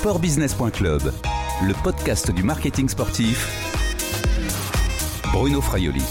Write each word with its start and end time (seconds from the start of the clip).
Sportbusiness.club, 0.00 1.12
le 1.62 1.82
podcast 1.82 2.30
du 2.30 2.42
marketing 2.42 2.88
sportif. 2.88 3.46
Bruno 5.30 5.60
Fraioli. 5.60 6.02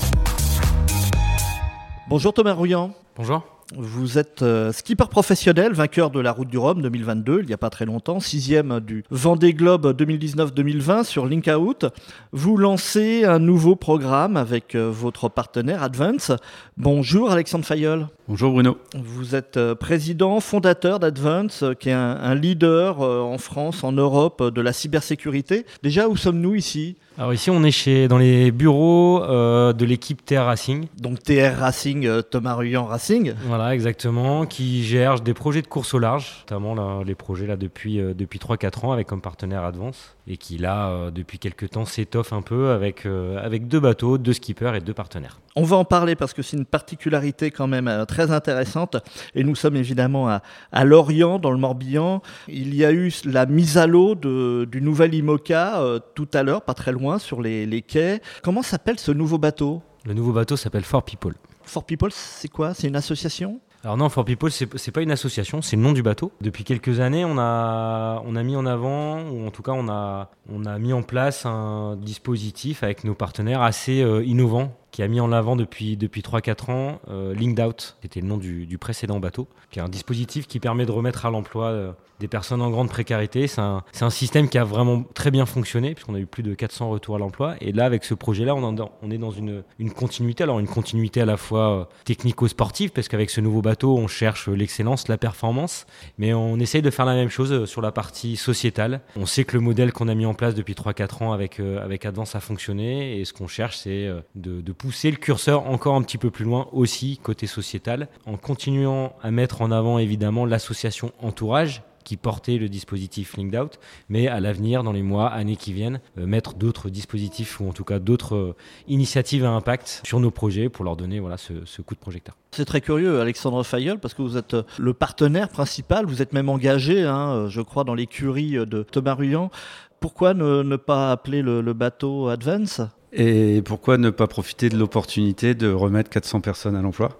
Bonjour 2.07 2.31
Thomas 2.31 2.53
Rouillant. 2.53 2.93
Bonjour. 3.15 3.41
Vous 3.75 4.19
êtes 4.19 4.43
euh, 4.43 4.71
skipper 4.71 5.07
professionnel, 5.09 5.73
vainqueur 5.73 6.11
de 6.11 6.19
la 6.19 6.31
Route 6.31 6.49
du 6.49 6.59
Rhum 6.59 6.83
2022, 6.83 7.39
il 7.41 7.47
n'y 7.47 7.53
a 7.53 7.57
pas 7.57 7.71
très 7.71 7.85
longtemps, 7.85 8.19
sixième 8.19 8.79
du 8.79 9.03
Vendée 9.09 9.55
Globe 9.55 9.99
2019-2020 9.99 11.03
sur 11.03 11.25
Linkout. 11.25 11.87
Vous 12.31 12.57
lancez 12.57 13.25
un 13.25 13.39
nouveau 13.39 13.75
programme 13.75 14.37
avec 14.37 14.75
euh, 14.75 14.87
votre 14.91 15.29
partenaire 15.29 15.81
Advance. 15.81 16.31
Bonjour 16.77 17.31
Alexandre 17.31 17.65
Fayol. 17.65 18.07
Bonjour 18.29 18.51
Bruno. 18.51 18.77
Vous 18.93 19.33
êtes 19.33 19.57
euh, 19.57 19.73
président, 19.73 20.39
fondateur 20.39 20.99
d'Advance, 20.99 21.63
qui 21.79 21.89
est 21.89 21.93
un, 21.93 22.15
un 22.21 22.35
leader 22.35 23.01
en 23.01 23.39
France, 23.39 23.83
en 23.83 23.91
Europe, 23.91 24.53
de 24.53 24.61
la 24.61 24.71
cybersécurité. 24.71 25.65
Déjà, 25.81 26.07
où 26.07 26.15
sommes-nous 26.15 26.53
ici? 26.53 26.95
Alors 27.19 27.33
ici, 27.33 27.49
on 27.49 27.65
est 27.65 27.71
chez, 27.71 28.07
dans 28.07 28.17
les 28.17 28.49
bureaux 28.49 29.21
euh, 29.23 29.73
de 29.73 29.83
l'équipe 29.83 30.23
TR 30.23 30.45
Racing. 30.45 30.87
Donc 31.01 31.21
TR 31.21 31.53
Racing, 31.59 32.05
euh, 32.05 32.21
Thomas 32.21 32.53
Ruyant 32.53 32.85
Racing. 32.85 33.33
Voilà, 33.45 33.75
exactement, 33.75 34.45
qui 34.45 34.85
gère 34.85 35.19
des 35.19 35.33
projets 35.33 35.61
de 35.61 35.67
course 35.67 35.93
au 35.93 35.99
large, 35.99 36.45
notamment 36.45 36.75
là, 36.75 37.03
les 37.05 37.15
projets 37.15 37.45
là 37.45 37.57
depuis, 37.57 37.99
euh, 37.99 38.13
depuis 38.13 38.39
3-4 38.39 38.85
ans 38.85 38.91
avec 38.93 39.07
comme 39.07 39.19
partenaire 39.19 39.65
Advance, 39.65 40.15
et 40.31 40.37
qui 40.37 40.59
là, 40.59 40.89
euh, 40.89 41.11
depuis 41.11 41.39
quelques 41.39 41.71
temps, 41.71 41.85
s'étoffe 41.85 42.33
un 42.33 42.43
peu 42.43 42.69
avec, 42.69 43.07
euh, 43.07 43.43
avec 43.43 43.67
deux 43.67 43.79
bateaux, 43.79 44.19
deux 44.19 44.33
skippers 44.33 44.75
et 44.75 44.79
deux 44.79 44.93
partenaires. 44.93 45.41
On 45.55 45.63
va 45.63 45.75
en 45.75 45.85
parler 45.85 46.15
parce 46.15 46.33
que 46.33 46.43
c'est 46.43 46.55
une 46.55 46.65
particularité 46.65 47.49
quand 47.49 47.65
même 47.65 47.87
euh, 47.87 48.05
très 48.05 48.29
intéressante. 48.29 48.97
Et 49.33 49.43
nous 49.43 49.55
sommes 49.55 49.75
évidemment 49.75 50.29
à, 50.29 50.43
à 50.71 50.85
Lorient, 50.85 51.39
dans 51.39 51.51
le 51.51 51.57
Morbihan. 51.57 52.21
Il 52.47 52.75
y 52.75 52.85
a 52.85 52.91
eu 52.91 53.11
la 53.25 53.47
mise 53.47 53.77
à 53.77 53.87
l'eau 53.87 54.13
du 54.13 54.81
nouvel 54.81 55.15
IMOCA 55.15 55.81
euh, 55.81 55.99
tout 56.13 56.29
à 56.33 56.43
l'heure, 56.43 56.61
pas 56.61 56.75
très 56.75 56.91
loin, 56.91 57.17
sur 57.17 57.41
les, 57.41 57.65
les 57.65 57.81
quais. 57.81 58.21
Comment 58.43 58.61
s'appelle 58.61 58.99
ce 58.99 59.11
nouveau 59.11 59.39
bateau? 59.39 59.81
Le 60.05 60.13
nouveau 60.13 60.31
bateau 60.31 60.55
s'appelle 60.55 60.83
For 60.83 61.03
People. 61.03 61.33
For 61.63 61.83
People, 61.83 62.11
c'est 62.11 62.47
quoi? 62.47 62.75
C'est 62.75 62.87
une 62.87 62.95
association? 62.95 63.59
Alors 63.83 63.95
non, 63.95 64.09
For 64.09 64.25
People, 64.25 64.51
c'est 64.51 64.91
pas 64.91 65.01
une 65.01 65.11
association, 65.11 65.61
c'est 65.61 65.77
le 65.77 65.81
nom 65.81 65.93
du 65.93 66.03
bateau. 66.03 66.33
Depuis 66.41 66.65
quelques 66.65 66.99
années, 66.99 67.23
on 67.23 67.37
a, 67.37 68.21
mis 68.43 68.57
en 68.57 68.65
avant, 68.65 69.21
ou 69.29 69.47
en 69.47 69.51
tout 69.51 69.63
cas, 69.63 69.71
on 69.71 69.87
a, 69.87 70.29
on 70.51 70.65
a 70.65 70.77
mis 70.79 70.91
en 70.91 71.01
place 71.01 71.45
un 71.45 71.95
dispositif 71.95 72.83
avec 72.83 73.05
nos 73.05 73.15
partenaires 73.15 73.61
assez 73.61 74.01
euh, 74.01 74.23
innovant 74.25 74.75
qui 74.91 75.03
a 75.03 75.07
mis 75.07 75.19
en 75.19 75.31
avant 75.31 75.55
depuis, 75.55 75.97
depuis 75.97 76.21
3-4 76.21 76.71
ans 76.71 76.99
euh, 77.09 77.33
Linked 77.33 77.59
Out, 77.59 77.97
c'était 78.01 78.21
le 78.21 78.27
nom 78.27 78.37
du, 78.37 78.77
précédent 78.79 79.19
bateau, 79.19 79.47
qui 79.71 79.79
est 79.79 79.81
un 79.81 79.89
dispositif 79.89 80.47
qui 80.47 80.59
permet 80.59 80.85
de 80.85 80.91
remettre 80.91 81.25
à 81.25 81.31
l'emploi 81.31 81.65
euh, 81.65 81.91
des 82.19 82.27
personnes 82.27 82.61
en 82.61 82.69
grande 82.69 82.89
précarité. 82.89 83.47
C'est 83.47 83.61
un, 83.61 83.83
un 84.01 84.09
système 84.09 84.49
qui 84.49 84.57
a 84.57 84.63
vraiment 84.63 85.03
très 85.13 85.31
bien 85.31 85.45
fonctionné, 85.45 85.93
puisqu'on 85.93 86.15
a 86.15 86.19
eu 86.19 86.25
plus 86.25 86.43
de 86.43 86.53
400 86.53 86.89
retours 86.89 87.15
à 87.15 87.19
l'emploi. 87.19 87.55
Et 87.61 87.71
là, 87.71 87.85
avec 87.85 88.03
ce 88.03 88.13
projet-là, 88.13 88.55
on, 88.55 88.75
on 89.01 89.11
est 89.11 89.17
dans 89.17 89.31
une, 89.31 89.63
une 89.79 89.91
continuité. 89.91 90.43
Alors, 90.43 90.59
une 90.59 90.67
continuité 90.67 91.21
à 91.21 91.25
la 91.25 91.37
fois 91.37 91.79
euh, 91.79 91.85
technico-sportive, 92.05 92.91
parce 92.91 93.07
qu'avec 93.07 93.29
ce 93.29 93.41
nouveau 93.41 93.61
bateau, 93.61 93.97
on 93.97 94.07
cherche 94.07 94.47
l'excellence, 94.47 95.07
la 95.07 95.17
performance, 95.17 95.85
mais 96.17 96.33
on 96.33 96.57
essaye 96.59 96.81
de 96.81 96.89
faire 96.89 97.05
la 97.05 97.15
même 97.15 97.29
chose 97.29 97.51
euh, 97.51 97.65
sur 97.65 97.81
la 97.81 97.91
partie 97.91 98.35
sociétale. 98.35 99.01
On 99.15 99.25
sait 99.25 99.43
que 99.43 99.55
le 99.55 99.61
modèle 99.61 99.93
qu'on 99.93 100.07
a 100.07 100.15
mis 100.15 100.25
en 100.25 100.33
place 100.33 100.55
depuis 100.55 100.73
3-4 100.73 101.23
ans 101.23 101.31
avec, 101.31 101.59
avec 101.59 102.05
Advance 102.05 102.35
a 102.35 102.39
fonctionné, 102.39 103.19
et 103.19 103.25
ce 103.25 103.33
qu'on 103.33 103.47
cherche, 103.47 103.77
c'est 103.77 104.09
de, 104.35 104.61
de 104.61 104.71
pousser 104.79 105.11
le 105.11 105.17
curseur 105.17 105.67
encore 105.67 105.95
un 105.95 106.01
petit 106.01 106.17
peu 106.17 106.31
plus 106.31 106.45
loin 106.45 106.67
aussi, 106.71 107.19
côté 107.21 107.47
sociétal, 107.47 108.07
en 108.25 108.37
continuant 108.37 109.13
à 109.21 109.29
mettre 109.29 109.61
en 109.61 109.71
avant 109.71 109.99
évidemment 109.99 110.45
l'association 110.45 111.11
Entourage, 111.21 111.83
qui 112.05 112.15
portait 112.15 112.57
le 112.57 112.69
dispositif 112.69 113.35
Linked 113.35 113.59
Out, 113.59 113.79
mais 114.07 114.27
à 114.27 114.39
l'avenir, 114.39 114.81
dans 114.83 114.93
les 114.93 115.03
mois, 115.03 115.27
années 115.27 115.57
qui 115.57 115.73
viennent, 115.73 115.99
euh, 116.17 116.25
mettre 116.25 116.55
d'autres 116.55 116.89
dispositifs 116.89 117.59
ou 117.59 117.67
en 117.67 117.73
tout 117.73 117.83
cas 117.83 117.99
d'autres 117.99 118.35
euh, 118.35 118.55
initiatives 118.87 119.43
à 119.43 119.49
impact 119.49 120.01
sur 120.05 120.21
nos 120.21 120.31
projets 120.31 120.69
pour 120.69 120.85
leur 120.85 120.95
donner 120.95 121.19
voilà, 121.19 121.35
ce, 121.37 121.81
coup 121.81 121.93
de 121.93 121.99
projecteur. 121.99 122.35
C'est 122.51 122.65
très 122.65 122.79
curieux, 122.79 123.19
Alexandre 123.19 123.61
Fayol, 123.63 123.99
parce 123.99 124.13
que 124.13 124.21
vous 124.21 124.37
êtes 124.37 124.53
euh, 124.53 124.63
le 124.79 124.93
partenaire 124.93 125.49
principal, 125.49 126.05
vous 126.05 126.21
êtes 126.21 126.31
même 126.31 126.47
engagé, 126.47 127.03
hein, 127.03 127.47
je 127.49 127.61
crois, 127.61 127.83
dans 127.83 127.95
l'écurie 127.95 128.53
de 128.53 128.81
Thomas 128.81 129.13
Ruyant. 129.13 129.51
Pourquoi 129.99 130.33
ne, 130.33 130.75
pas 130.77 131.11
appeler 131.11 131.41
le, 131.41 131.59
le 131.59 131.73
bateau 131.73 132.29
Advance? 132.29 132.81
Et 133.11 133.61
pourquoi 133.63 133.97
ne 133.97 134.09
pas 134.09 134.27
profiter 134.27 134.69
de 134.69 134.77
l'opportunité 134.77 135.55
de 135.55 135.71
remettre 135.71 136.09
400 136.09 136.41
personnes 136.41 136.75
à 136.75 136.81
l'emploi? 136.81 137.17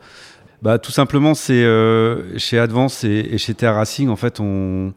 Bah, 0.62 0.78
Tout 0.78 0.92
simplement, 0.92 1.34
c'est 1.34 1.64
euh, 1.64 2.38
chez 2.38 2.60
Advance 2.60 3.04
et, 3.04 3.38
chez 3.38 3.54
TR 3.54 3.74
Racing, 3.74 4.10
en 4.10 4.16
fait, 4.16 4.40
on, 4.40 4.94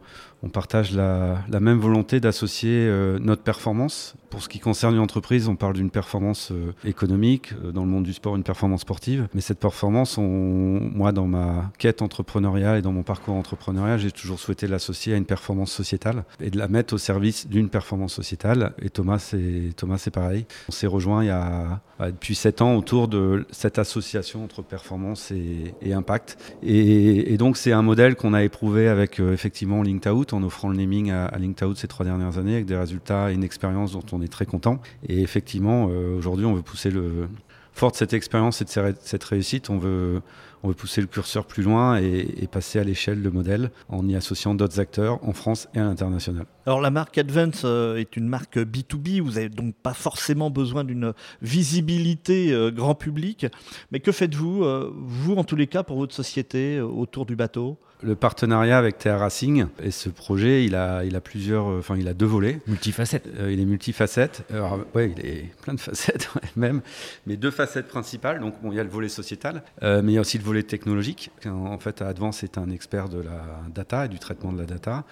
partage 0.51 0.91
la, 0.91 1.37
la 1.49 1.59
même 1.61 1.79
volonté 1.79 2.19
d'associer 2.19 2.85
euh, 2.87 3.17
notre 3.19 3.43
performance. 3.43 4.15
Pour 4.33 4.41
ce 4.41 4.49
qui 4.49 4.57
concerne 4.57 4.95
une 4.95 4.99
entreprise, 4.99 5.47
on 5.47 5.55
parle 5.55 5.75
d'une 5.75 5.91
performance 5.91 6.51
euh, 6.51 6.73
économique, 6.85 7.53
euh, 7.63 7.71
dans 7.71 7.83
le 7.83 7.91
monde 7.91 8.03
du 8.03 8.13
sport, 8.13 8.35
une 8.35 8.41
performance 8.41 8.81
sportive. 8.81 9.27
Mais 9.35 9.41
cette 9.41 9.59
performance, 9.59 10.17
moi, 10.17 11.11
dans 11.11 11.27
ma 11.27 11.71
quête 11.77 12.01
entrepreneuriale 12.01 12.79
et 12.79 12.81
dans 12.81 12.91
mon 12.91 13.03
parcours 13.03 13.35
entrepreneurial, 13.35 13.99
j'ai 13.99 14.09
toujours 14.09 14.39
souhaité 14.39 14.65
l'associer 14.65 15.13
à 15.13 15.17
une 15.17 15.25
performance 15.25 15.71
sociétale 15.71 16.23
et 16.41 16.49
de 16.49 16.57
la 16.57 16.67
mettre 16.67 16.95
au 16.95 16.97
service 16.97 17.47
d'une 17.47 17.69
performance 17.69 18.11
sociétale. 18.11 18.73
Et 18.81 18.89
Thomas, 18.89 19.19
c'est 19.19 19.71
Thomas, 19.77 20.03
pareil. 20.11 20.47
On 20.67 20.71
s'est 20.71 20.87
rejoint 20.87 21.23
il 21.23 21.27
y 21.27 21.29
a 21.29 21.79
bah, 21.99 22.09
depuis 22.09 22.33
sept 22.33 22.61
ans 22.63 22.75
autour 22.75 23.07
de 23.07 23.45
cette 23.51 23.77
association 23.77 24.43
entre 24.43 24.63
performance 24.63 25.31
et, 25.31 25.93
impact. 25.93 26.37
Et, 26.63 27.37
donc 27.37 27.55
c'est 27.55 27.71
un 27.71 27.83
modèle 27.83 28.15
qu'on 28.15 28.33
a 28.33 28.43
éprouvé 28.43 28.87
avec 28.87 29.19
euh, 29.19 29.31
effectivement 29.31 29.83
Linked 29.83 30.11
Out 30.11 30.33
en 30.33 30.41
offrant 30.41 30.69
le 30.69 30.75
naming 30.75 31.11
à, 31.11 31.25
à 31.25 31.37
Linked 31.37 31.63
Out 31.63 31.77
ces 31.77 31.87
trois 31.87 32.03
dernières 32.03 32.39
années 32.39 32.55
avec 32.55 32.65
des 32.65 32.75
résultats 32.75 33.31
et 33.31 33.35
une 33.35 33.43
expérience 33.43 33.91
dont 33.91 34.03
on 34.11 34.22
est 34.23 34.31
très 34.31 34.45
content. 34.45 34.79
Et 35.07 35.21
effectivement, 35.21 35.87
euh, 35.89 36.17
aujourd'hui, 36.17 36.45
on 36.45 36.53
veut 36.53 36.61
pousser 36.61 36.91
le 36.91 37.27
fort 37.73 37.91
de 37.91 37.95
cette 37.95 38.13
expérience 38.13 38.61
et 38.61 38.65
de 38.65 38.95
cette 39.01 39.23
réussite, 39.23 39.69
on 39.69 39.77
veut 39.77 40.21
on 40.65 40.69
veut 40.69 40.73
pousser 40.73 41.01
le 41.01 41.07
curseur 41.07 41.45
plus 41.45 41.61
loin 41.61 41.99
et, 41.99 42.25
et 42.37 42.47
passer 42.47 42.79
à 42.79 42.85
l'échelle 42.85 43.21
le 43.21 43.31
modèle 43.31 43.69
en 43.89 44.07
y 44.07 44.15
associant 44.15 44.55
d'autres 44.55 44.79
acteurs 44.79 45.19
en 45.27 45.33
France 45.33 45.67
et 45.73 45.79
à 45.79 45.83
l'international. 45.83 46.45
Alors 46.65 46.79
la 46.79 46.89
marque 46.89 47.17
Advance 47.17 47.63
euh, 47.65 47.97
est 47.97 48.15
une 48.15 48.29
marque 48.29 48.57
B2B, 48.57 49.19
vous 49.19 49.31
n'avez 49.31 49.49
donc 49.49 49.75
pas 49.75 49.93
forcément 49.93 50.49
besoin 50.49 50.85
d'une 50.85 51.11
visibilité 51.41 52.53
euh, 52.53 52.71
grand 52.71 52.95
public. 52.95 53.45
Mais 53.91 53.99
que 53.99 54.13
faites-vous, 54.13 54.63
vous 54.95 55.35
en 55.35 55.43
tous 55.43 55.57
les 55.57 55.67
cas, 55.67 55.83
pour 55.83 55.97
votre 55.97 56.15
société 56.15 56.79
autour 56.79 57.25
du 57.25 57.35
bateau? 57.35 57.77
Le 58.03 58.15
partenariat 58.15 58.77
avec 58.77 58.97
TR 58.97 59.17
Racing 59.19 59.67
et 59.81 59.89
ce 59.91 60.09
projet, 60.09 60.65
il 60.65 60.75
a, 60.75 61.05
il 61.05 61.15
a 61.15 61.21
plusieurs, 61.21 61.69
euh, 61.69 61.79
enfin 61.79 61.95
il 61.97 62.07
a 62.09 62.13
deux 62.13 62.25
volets. 62.25 62.59
Multifacette. 62.67 63.27
Euh, 63.39 63.51
il 63.51 63.61
est 63.61 63.65
multifacette. 63.65 64.43
Alors, 64.53 64.77
ouais, 64.93 65.13
il 65.17 65.25
est 65.25 65.49
plein 65.61 65.73
de 65.73 65.79
facettes 65.79 66.29
ouais, 66.35 66.41
même, 66.57 66.81
mais 67.25 67.37
deux 67.37 67.49
facettes 67.51 67.87
principales. 67.87 68.41
Donc, 68.41 68.55
bon, 68.61 68.71
il 68.71 68.75
y 68.75 68.79
a 68.79 68.83
le 68.83 68.89
volet 68.89 69.07
sociétal, 69.07 69.63
euh, 69.83 70.01
mais 70.03 70.11
il 70.11 70.15
y 70.15 70.17
a 70.17 70.21
aussi 70.21 70.37
le 70.37 70.43
volet 70.43 70.63
technologique. 70.63 71.31
En, 71.45 71.49
en 71.67 71.79
fait, 71.79 72.01
Advance 72.01 72.43
est 72.43 72.57
un 72.57 72.69
expert 72.71 73.07
de 73.07 73.21
la 73.21 73.41
data 73.73 74.05
et 74.05 74.09
du 74.09 74.19
traitement 74.19 74.51
de 74.51 74.59
la 74.59 74.65
data. 74.65 75.05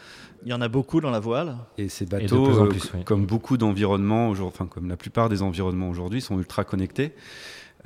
Il 0.43 0.49
y 0.49 0.53
en 0.53 0.59
a 0.61 0.67
beaucoup 0.67 0.99
dans 0.99 1.11
la 1.11 1.19
voile. 1.21 1.55
Et 1.77 1.87
ces 1.87 2.05
bateaux, 2.05 2.67
plus 2.67 2.85
euh, 2.87 2.97
oui. 2.97 3.03
comme 3.05 3.25
beaucoup 3.25 3.55
d'environnements, 3.57 4.27
aujourd'hui- 4.27 4.53
enfin 4.53 4.67
comme 4.67 4.89
la 4.89 4.97
plupart 4.97 5.29
des 5.29 5.43
environnements 5.43 5.89
aujourd'hui, 5.89 6.19
sont 6.19 6.37
ultra 6.37 6.65
connectés 6.65 7.13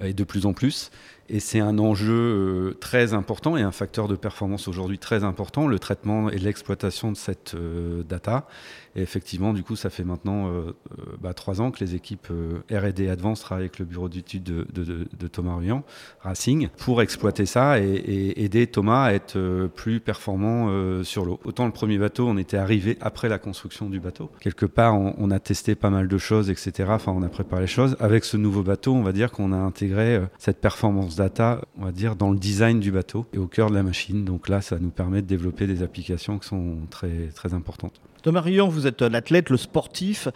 et 0.01 0.13
de 0.13 0.23
plus 0.23 0.45
en 0.45 0.53
plus. 0.53 0.89
Et 1.27 1.39
c'est 1.39 1.59
un 1.59 1.79
enjeu 1.79 2.13
euh, 2.13 2.77
très 2.79 3.13
important 3.13 3.57
et 3.57 3.61
un 3.61 3.71
facteur 3.71 4.07
de 4.07 4.15
performance 4.15 4.67
aujourd'hui 4.67 4.99
très 4.99 5.23
important, 5.23 5.67
le 5.67 5.79
traitement 5.79 6.29
et 6.29 6.37
l'exploitation 6.37 7.11
de 7.11 7.17
cette 7.17 7.55
euh, 7.55 8.03
data. 8.03 8.47
Et 8.95 9.01
effectivement, 9.01 9.51
du 9.51 9.63
coup, 9.63 9.75
ça 9.75 9.89
fait 9.89 10.03
maintenant 10.03 10.49
euh, 10.49 10.71
bah, 11.19 11.33
trois 11.33 11.61
ans 11.61 11.71
que 11.71 11.83
les 11.83 11.95
équipes 11.95 12.27
R&D 12.71 13.09
Advance 13.09 13.41
travaillent 13.41 13.65
avec 13.65 13.79
le 13.79 13.85
bureau 13.85 14.07
d'études 14.07 14.43
de, 14.43 15.27
Thomas 15.27 15.55
Ruyant, 15.55 15.83
Racing, 16.21 16.69
pour 16.77 17.01
exploiter 17.01 17.45
ça 17.45 17.79
et, 17.79 18.33
aider 18.37 18.67
Thomas 18.67 19.03
à 19.03 19.13
être 19.13 19.67
plus 19.75 19.99
performant 19.99 21.03
sur 21.03 21.25
l'eau. 21.25 21.41
Autant 21.43 21.65
le 21.65 21.73
premier 21.73 21.97
bateau, 21.97 22.25
on 22.27 22.37
était 22.37 22.55
arrivé 22.55 22.97
après 23.01 23.27
la 23.27 23.37
construction 23.37 23.89
du 23.89 23.99
bateau. 23.99 24.31
Quelque 24.39 24.65
part, 24.65 24.95
on, 24.95 25.29
a 25.29 25.39
testé 25.39 25.75
pas 25.75 25.89
mal 25.89 26.07
de 26.07 26.17
choses, 26.17 26.49
etc. 26.49 26.89
Enfin, 26.91 27.11
on 27.11 27.23
a 27.23 27.29
préparé 27.29 27.63
les 27.63 27.67
choses. 27.67 27.97
Avec 27.99 28.23
ce 28.23 28.37
nouveau 28.37 28.63
bateau, 28.63 28.93
on 28.93 29.03
va 29.03 29.11
dire 29.11 29.31
qu'on 29.31 29.51
a 29.51 29.57
intégré 29.57 30.21
cette 30.37 30.61
performance 30.61 31.14
data, 31.15 31.61
on 31.77 31.85
va 31.85 31.91
dire, 31.91 32.15
dans 32.15 32.31
le 32.31 32.37
design 32.37 32.79
du 32.79 32.91
bateau 32.91 33.25
et 33.33 33.37
au 33.37 33.47
cœur 33.47 33.69
de 33.69 33.75
la 33.75 33.83
machine. 33.83 34.25
Donc 34.25 34.49
là, 34.49 34.61
ça 34.61 34.79
nous 34.79 34.89
permet 34.89 35.21
de 35.21 35.27
développer 35.27 35.67
des 35.67 35.83
applications 35.83 36.39
qui 36.39 36.47
sont 36.47 36.77
très, 36.89 37.27
très 37.33 37.53
importantes. 37.53 37.99
Thomas 38.21 38.41
Ruyant, 38.41 38.67
vous 38.67 38.87
êtes 38.87 39.01
l'athlète, 39.01 39.49
le 39.49 39.57
sportif. 39.57 40.27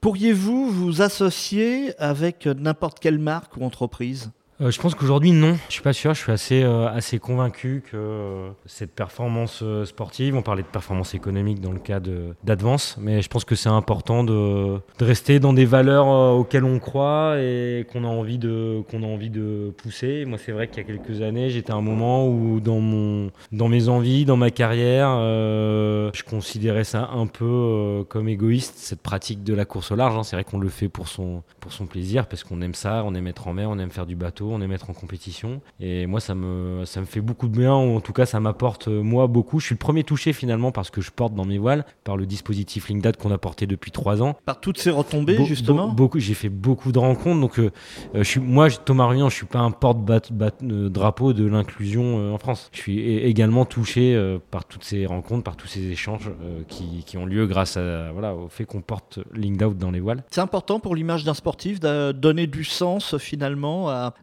Pourriez-vous 0.00 0.70
vous 0.70 1.02
associer 1.02 1.98
avec 1.98 2.46
n'importe 2.46 3.00
quelle 3.00 3.18
marque 3.18 3.56
ou 3.56 3.64
entreprise? 3.64 4.30
Euh, 4.60 4.70
je 4.72 4.80
pense 4.80 4.94
qu'aujourd'hui, 4.94 5.30
non. 5.30 5.56
Je 5.68 5.74
suis 5.74 5.82
pas 5.82 5.92
sûr. 5.92 6.14
Je 6.14 6.20
suis 6.20 6.32
assez, 6.32 6.62
euh, 6.62 6.88
assez 6.88 7.18
convaincu 7.18 7.82
que 7.88 7.96
euh, 7.96 8.50
cette 8.66 8.92
performance 8.92 9.62
sportive, 9.84 10.36
on 10.36 10.42
parlait 10.42 10.62
de 10.62 10.68
performance 10.68 11.14
économique 11.14 11.60
dans 11.60 11.72
le 11.72 11.78
cas 11.78 12.00
d'Advance, 12.42 12.96
mais 13.00 13.22
je 13.22 13.28
pense 13.28 13.44
que 13.44 13.54
c'est 13.54 13.68
important 13.68 14.24
de, 14.24 14.80
rester 15.00 15.38
dans 15.38 15.52
des 15.52 15.64
valeurs 15.64 16.08
auxquelles 16.08 16.64
on 16.64 16.78
croit 16.78 17.36
et 17.38 17.86
qu'on 17.92 18.04
a 18.04 18.08
envie 18.08 18.38
de, 18.38 18.82
a 18.92 19.06
envie 19.06 19.30
de 19.30 19.72
pousser. 19.76 20.24
Moi, 20.24 20.38
c'est 20.38 20.52
vrai 20.52 20.68
qu'il 20.68 20.78
y 20.78 20.80
a 20.80 20.84
quelques 20.84 21.22
années, 21.22 21.50
j'étais 21.50 21.72
à 21.72 21.76
un 21.76 21.80
moment 21.82 22.28
où 22.28 22.60
dans, 22.60 22.80
mon, 22.80 23.30
dans 23.52 23.68
mes 23.68 23.88
envies, 23.88 24.24
dans 24.24 24.36
ma 24.36 24.50
carrière, 24.50 25.08
je 25.08 26.22
considérais 26.24 26.84
ça 26.84 27.10
un 27.12 27.26
peu 27.26 28.04
comme 28.08 28.28
égoïste, 28.28 28.74
cette 28.76 29.02
pratique 29.02 29.44
de 29.44 29.54
la 29.54 29.64
course 29.64 29.92
au 29.92 29.96
large. 29.96 30.16
Hein. 30.16 30.22
C'est 30.24 30.36
vrai 30.36 30.44
qu'on 30.44 30.58
le 30.58 30.68
fait 30.68 30.88
pour 30.88 31.08
son, 31.08 31.42
pour 31.60 31.72
son 31.72 31.86
plaisir, 31.86 32.26
parce 32.26 32.44
qu'on 32.44 32.60
aime 32.60 32.74
ça, 32.74 33.02
on 33.04 33.14
aime 33.14 33.26
être 33.26 33.46
en 33.46 33.52
mer, 33.52 33.70
on 33.70 33.78
aime 33.78 33.90
faire 33.90 34.06
du 34.06 34.16
bateau 34.16 34.47
on 34.52 34.60
est 34.60 34.66
mettre 34.66 34.90
en 34.90 34.92
compétition. 34.92 35.60
Et 35.80 36.06
moi, 36.06 36.20
ça 36.20 36.34
me, 36.34 36.84
ça 36.84 37.00
me 37.00 37.06
fait 37.06 37.20
beaucoup 37.20 37.48
de 37.48 37.56
bien, 37.56 37.74
ou 37.74 37.96
en 37.96 38.00
tout 38.00 38.12
cas, 38.12 38.26
ça 38.26 38.40
m'apporte, 38.40 38.88
euh, 38.88 39.02
moi, 39.02 39.26
beaucoup. 39.26 39.60
Je 39.60 39.66
suis 39.66 39.74
le 39.74 39.78
premier 39.78 40.04
touché 40.04 40.32
finalement 40.32 40.72
parce 40.72 40.90
que 40.90 41.00
je 41.00 41.10
porte 41.10 41.34
dans 41.34 41.44
mes 41.44 41.58
voiles, 41.58 41.84
par 42.04 42.16
le 42.16 42.26
dispositif 42.26 42.88
LinkDat 42.88 43.12
qu'on 43.12 43.30
a 43.30 43.38
porté 43.38 43.66
depuis 43.66 43.90
trois 43.90 44.22
ans. 44.22 44.36
Par 44.44 44.60
toutes 44.60 44.78
ces 44.78 44.90
retombées, 44.90 45.44
justement 45.44 45.88
beaucoup, 45.88 46.18
J'ai 46.18 46.34
fait 46.34 46.48
beaucoup 46.48 46.92
de 46.92 46.98
rencontres. 46.98 47.40
Donc, 47.40 47.58
euh, 47.58 47.70
euh, 48.14 48.18
je 48.18 48.28
suis, 48.28 48.40
moi, 48.40 48.70
Thomas 48.70 49.06
Runian, 49.06 49.28
je 49.28 49.36
suis 49.36 49.46
pas 49.46 49.60
un 49.60 49.70
porte-drapeau 49.70 51.32
de 51.32 51.46
l'inclusion 51.46 52.34
en 52.34 52.38
France. 52.38 52.70
Je 52.72 52.78
suis 52.78 53.00
également 53.00 53.64
touché 53.64 54.38
par 54.50 54.64
toutes 54.64 54.84
ces 54.84 55.06
rencontres, 55.06 55.44
par 55.44 55.56
tous 55.56 55.66
ces 55.66 55.90
échanges 55.90 56.30
qui, 56.68 57.04
qui, 57.06 57.16
ont 57.16 57.26
lieu 57.26 57.46
grâce 57.46 57.76
à, 57.76 58.12
voilà, 58.12 58.34
au 58.34 58.48
fait 58.48 58.64
qu'on 58.64 58.80
porte 58.80 59.18
LinkDout 59.34 59.74
dans 59.74 59.90
les 59.90 60.00
voiles. 60.00 60.24
C'est 60.30 60.40
important 60.40 60.80
pour 60.80 60.94
l'image 60.94 61.24
d'un 61.24 61.34
sportif 61.34 61.80
de 61.80 62.12
donner 62.12 62.46
du 62.46 62.64
sens 62.64 63.16
finalement 63.18 63.88
à, 63.88 64.14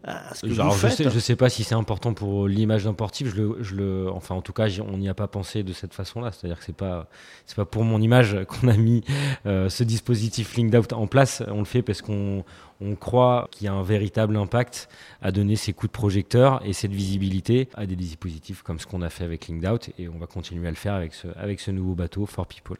je, 0.44 0.90
sais, 0.90 1.10
je 1.10 1.20
sais 1.20 1.36
pas 1.36 1.50
si 1.50 1.64
c'est 1.64 1.76
important 1.76 2.14
pour 2.14 2.48
l'image 2.48 2.84
d'un 2.84 2.94
sportif. 2.94 3.30
Je 3.36 3.42
le, 3.42 3.58
je 3.62 3.76
le, 3.76 4.10
enfin, 4.12 4.36
en 4.36 4.42
tout 4.42 4.54
cas, 4.54 4.68
on 4.88 4.98
n'y 4.98 5.10
a 5.10 5.14
pas 5.14 5.28
pensé 5.28 5.64
de 5.64 5.74
cette 5.74 5.94
façon-là. 5.94 6.32
C'est-à-dire 6.32 6.60
que 6.60 6.66
c'est 6.66 6.76
pas, 6.76 7.08
c'est 7.46 7.56
pas 7.56 7.66
pour 7.66 7.84
mon 7.84 8.02
image 8.02 8.38
qu'on 8.48 8.68
a 8.68 8.78
mis 8.78 9.04
euh, 9.46 9.70
ce 9.70 9.84
dispositif 9.84 10.56
LinkedOut 10.56 10.94
en 10.94 11.08
place. 11.08 11.44
On 11.48 11.60
le 11.60 11.66
fait 11.66 11.82
parce 11.82 12.02
qu'on 12.02 12.44
on 12.82 12.96
croit 12.96 13.48
qu'il 13.52 13.66
y 13.66 13.68
a 13.68 13.74
un 13.74 13.84
véritable 13.84 14.36
impact 14.38 14.90
à 15.22 15.32
donner 15.32 15.56
ces 15.56 15.74
coups 15.74 15.92
de 15.92 15.98
projecteur 15.98 16.62
et 16.66 16.74
cette 16.74 16.92
visibilité 16.92 17.70
à 17.76 17.86
des 17.86 17.96
dispositifs 17.96 18.64
comme 18.64 18.80
ce 18.80 18.86
qu'on 18.86 19.02
a 19.02 19.10
fait 19.10 19.24
avec 19.24 19.48
LinkedOut 19.48 19.92
et 19.98 20.10
on 20.10 20.18
va 20.18 20.28
continuer 20.28 20.68
à 20.68 20.72
le 20.72 20.76
faire 20.76 20.94
avec 20.94 21.14
ce, 21.14 21.28
avec 21.38 21.60
ce 21.60 21.72
nouveau 21.72 21.96
bateau 21.96 22.26
For 22.26 22.46
People. 22.46 22.78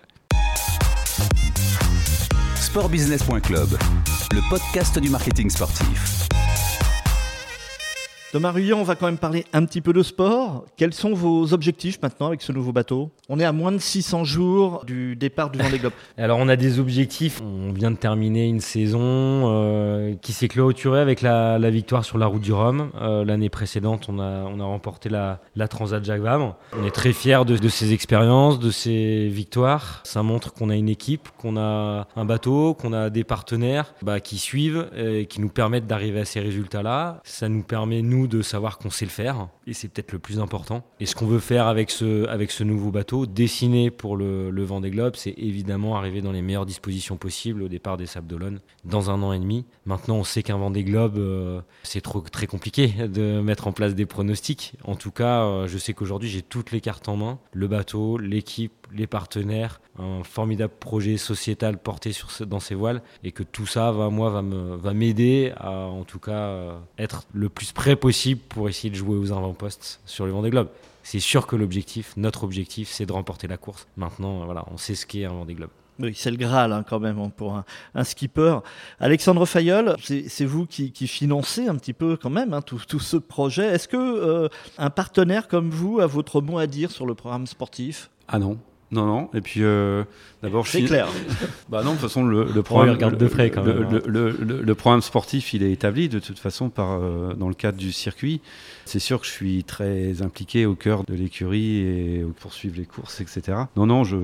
Sportbusiness.club, 2.56 3.70
le 4.34 4.50
podcast 4.50 5.00
du 5.00 5.10
marketing 5.10 5.50
sportif. 5.50 6.28
Thomas 8.36 8.52
Ruyant, 8.52 8.80
on 8.80 8.84
va 8.84 8.96
quand 8.96 9.06
même 9.06 9.18
parler 9.18 9.46
un 9.54 9.64
petit 9.64 9.80
peu 9.80 9.94
de 9.94 10.04
sport. 10.04 10.66
Quels 10.76 10.94
sont 10.94 11.14
vos 11.14 11.54
objectifs 11.54 12.02
maintenant 12.04 12.28
avec 12.28 12.42
ce 12.42 12.52
nouveau 12.52 12.74
bateau? 12.74 13.10
On 13.30 13.40
est 13.40 13.46
à 13.46 13.54
moins 13.54 13.72
de 13.72 13.78
600 13.78 14.26
jours 14.26 14.84
du 14.84 15.16
départ 15.16 15.52
du 15.52 15.58
Vendée 15.58 15.80
Globe. 15.80 15.94
Alors 16.18 16.40
on 16.40 16.50
a 16.50 16.58
des 16.58 16.78
objectifs. 16.82 17.42
On 17.42 17.72
vient 17.72 17.92
de 17.92 17.96
terminer 17.96 18.46
une 18.46 18.60
saison 18.60 19.00
euh, 19.02 20.16
qui 20.22 20.34
s'est 20.34 20.50
clôturée 20.50 21.00
avec 21.00 21.22
la, 21.22 21.58
victoire 21.70 22.04
sur 22.04 22.18
la 22.18 22.26
route 22.26 22.42
du 22.42 22.52
Rhum. 22.52 22.92
Euh, 23.00 23.24
l'année 23.24 23.48
précédente, 23.48 24.08
on 24.10 24.20
a, 24.20 24.44
on 24.44 24.60
a 24.60 24.66
remporté 24.66 25.08
la, 25.08 25.40
Transat 25.70 26.04
Jacques 26.04 26.20
Vabre. 26.20 26.58
On 26.78 26.86
est 26.86 26.92
très 26.92 27.14
fiers 27.14 27.46
de, 27.46 27.70
ces 27.70 27.94
expériences, 27.94 28.60
de 28.60 28.70
ces 28.70 29.30
victoires. 29.30 30.02
Ça 30.04 30.24
montre 30.24 30.52
qu'on 30.52 30.70
a 30.70 30.76
une 30.76 30.90
équipe, 30.90 31.30
qu'on 31.38 31.56
a 31.56 32.06
un 32.18 32.26
bateau, 32.26 32.74
qu'on 32.74 32.92
a 32.92 33.10
des 33.10 33.24
partenaires 33.24 33.94
bah, 34.02 34.20
qui 34.20 34.40
suivent 34.40 34.90
et 34.98 35.26
qui 35.26 35.40
nous 35.40 35.48
permettent 35.48 35.88
d'arriver 35.88 36.20
à 36.20 36.26
ces 36.26 36.42
résultats-là. 36.42 37.22
Ça 37.24 37.48
nous 37.48 37.64
permet, 37.64 38.02
nous, 38.02 38.25
de 38.28 38.42
savoir 38.42 38.78
qu'on 38.78 38.90
sait 38.90 39.06
le 39.06 39.12
faire, 39.12 39.48
et 39.68 39.74
c'est 39.74 39.88
peut-être 39.88 40.12
le 40.12 40.20
plus 40.20 40.40
important. 40.40 40.84
Et 41.00 41.06
ce 41.06 41.16
qu'on 41.16 41.26
veut 41.26 41.40
faire 41.40 41.68
avec 41.68 41.92
ce, 41.92 42.28
avec 42.28 42.52
ce 42.52 42.64
nouveau 42.64 42.92
bateau, 42.92 43.26
dessiné 43.26 43.92
pour 43.92 44.18
le, 44.18 44.50
le 44.50 44.64
Vendée 44.64 44.92
Globe, 44.92 45.16
c'est 45.16 45.34
évidemment 45.38 45.98
arriver 45.98 46.22
dans 46.22 46.32
les 46.32 46.42
meilleures 46.42 46.66
dispositions 46.66 47.18
possibles 47.18 47.64
au 47.64 47.68
départ 47.68 47.98
des 47.98 48.06
Sables 48.06 48.28
d'Olonne, 48.28 48.60
dans 48.84 49.10
un 49.10 49.22
an 49.24 49.34
et 49.34 49.40
demi. 49.40 49.66
Maintenant, 49.86 50.16
on 50.16 50.24
sait 50.24 50.44
qu'un 50.44 50.58
Vendée 50.58 50.84
Globe, 50.84 51.18
euh, 51.18 51.62
c'est 51.84 52.02
trop, 52.02 52.22
très 52.22 52.48
compliqué 52.48 52.88
de 53.08 53.42
mettre 53.42 53.68
en 53.68 53.72
place 53.72 53.96
des 53.96 54.06
pronostics. 54.06 54.74
En 54.84 54.96
tout 54.96 55.12
cas, 55.12 55.44
euh, 55.44 55.68
je 55.68 55.78
sais 55.78 55.94
qu'aujourd'hui, 55.94 56.30
j'ai 56.30 56.42
toutes 56.42 56.72
les 56.72 56.82
cartes 56.82 57.10
en 57.10 57.18
main. 57.18 57.40
Le 57.54 57.68
bateau, 57.68 58.18
l'équipe, 58.18 58.74
les 58.94 59.08
partenaires, 59.08 59.82
un 60.00 60.24
formidable 60.24 60.74
projet 60.80 61.18
sociétal 61.18 61.78
porté 61.78 62.12
dans 62.42 62.60
ces 62.60 62.76
voiles 62.76 63.02
et 63.24 63.32
que 63.32 63.44
tout 63.44 63.66
ça 63.66 63.92
va 63.92 64.10
moi 64.10 64.30
va 64.30 64.42
me 64.42 64.76
va 64.76 64.94
m'aider 64.94 65.54
à 65.58 65.72
en 65.72 66.04
tout 66.04 66.20
cas 66.20 66.32
euh, 66.32 66.78
être 66.98 67.24
le 67.34 67.50
plus 67.50 67.72
près 67.72 67.96
possible 67.96 68.15
pour 68.36 68.70
essayer 68.70 68.90
de 68.90 68.96
jouer 68.96 69.18
aux 69.18 69.32
avant-postes 69.32 70.00
sur 70.06 70.26
le 70.26 70.32
Vendée 70.32 70.50
Globe. 70.50 70.70
C'est 71.04 71.20
sûr 71.20 71.46
que 71.46 71.56
l'objectif, 71.56 72.14
notre 72.18 72.44
objectif, 72.44 72.90
c'est 72.90 73.06
de 73.06 73.12
remporter 73.12 73.48
la 73.48 73.58
course. 73.58 73.88
Maintenant, 73.98 74.46
voilà, 74.46 74.66
on 74.72 74.78
sait 74.78 74.96
ce 74.96 75.06
qu'est 75.06 75.26
un 75.26 75.34
Vendée 75.34 75.54
Globe. 75.54 75.70
Oui, 76.00 76.14
c'est 76.16 76.32
le 76.32 76.36
Graal 76.36 76.74
hein, 76.74 76.84
quand 76.88 77.00
même 77.00 77.20
hein, 77.20 77.32
pour 77.36 77.62
un, 77.94 78.04
skipper. 78.04 78.60
Alexandre 79.00 79.46
Fayol, 79.46 79.96
c'est 80.00 80.46
vous 80.46 80.66
qui, 80.66 80.92
financez 81.08 81.68
un 81.68 81.76
petit 81.76 81.94
peu 81.94 82.18
quand 82.18 82.30
même 82.30 82.54
hein, 82.54 82.62
tout, 82.62 83.00
ce 83.00 83.18
projet. 83.18 83.66
Est-ce 83.66 83.88
que 83.88 83.98
euh, 83.98 84.50
un 84.78 84.90
partenaire 84.90 85.48
comme 85.48 85.70
vous 85.70 86.00
a 86.00 86.06
votre 86.06 86.42
mot 86.42 86.58
à 86.58 86.68
dire 86.68 86.92
sur 86.92 87.06
le 87.06 87.16
programme 87.16 87.48
sportif? 87.48 88.10
Ah 88.28 88.40
non, 88.40 88.58
non, 88.92 89.06
non. 89.06 89.30
Et 89.34 89.42
puis, 89.42 89.64
euh, 89.64 90.04
d'abord, 90.44 90.68
c'est 90.68 90.84
clair. 90.84 91.08
bah 91.70 91.82
non, 91.84 91.92
de 91.92 91.96
toute 91.96 92.04
façon, 92.04 92.24
le, 92.24 92.46
le 92.46 92.64
programme, 92.64 92.98
de 92.98 93.28
frais 93.28 93.50
quand 93.50 93.64
même, 93.64 94.02
le, 94.06 94.32
le, 94.32 94.76
programme 94.76 95.02
sportif, 95.02 95.54
il 95.54 95.64
est 95.64 95.72
établi 95.72 96.08
de 96.08 96.20
toute 96.20 96.38
façon 96.38 96.70
par 96.70 96.92
euh, 96.92 97.34
dans 97.34 97.48
le 97.48 97.56
cadre 97.56 97.78
du 97.78 97.92
circuit. 97.92 98.42
C'est 98.86 99.00
sûr 99.00 99.20
que 99.20 99.26
je 99.26 99.32
suis 99.32 99.64
très 99.64 100.22
impliqué 100.22 100.68
au 100.68 100.76
cœur 100.76 101.04
de 101.04 101.16
l'écurie 101.16 101.80
et 101.80 102.26
poursuivre 102.40 102.76
les 102.78 102.86
courses, 102.86 103.22
etc. 103.22 103.58
Non, 103.76 103.88
non, 103.88 104.04
je, 104.04 104.18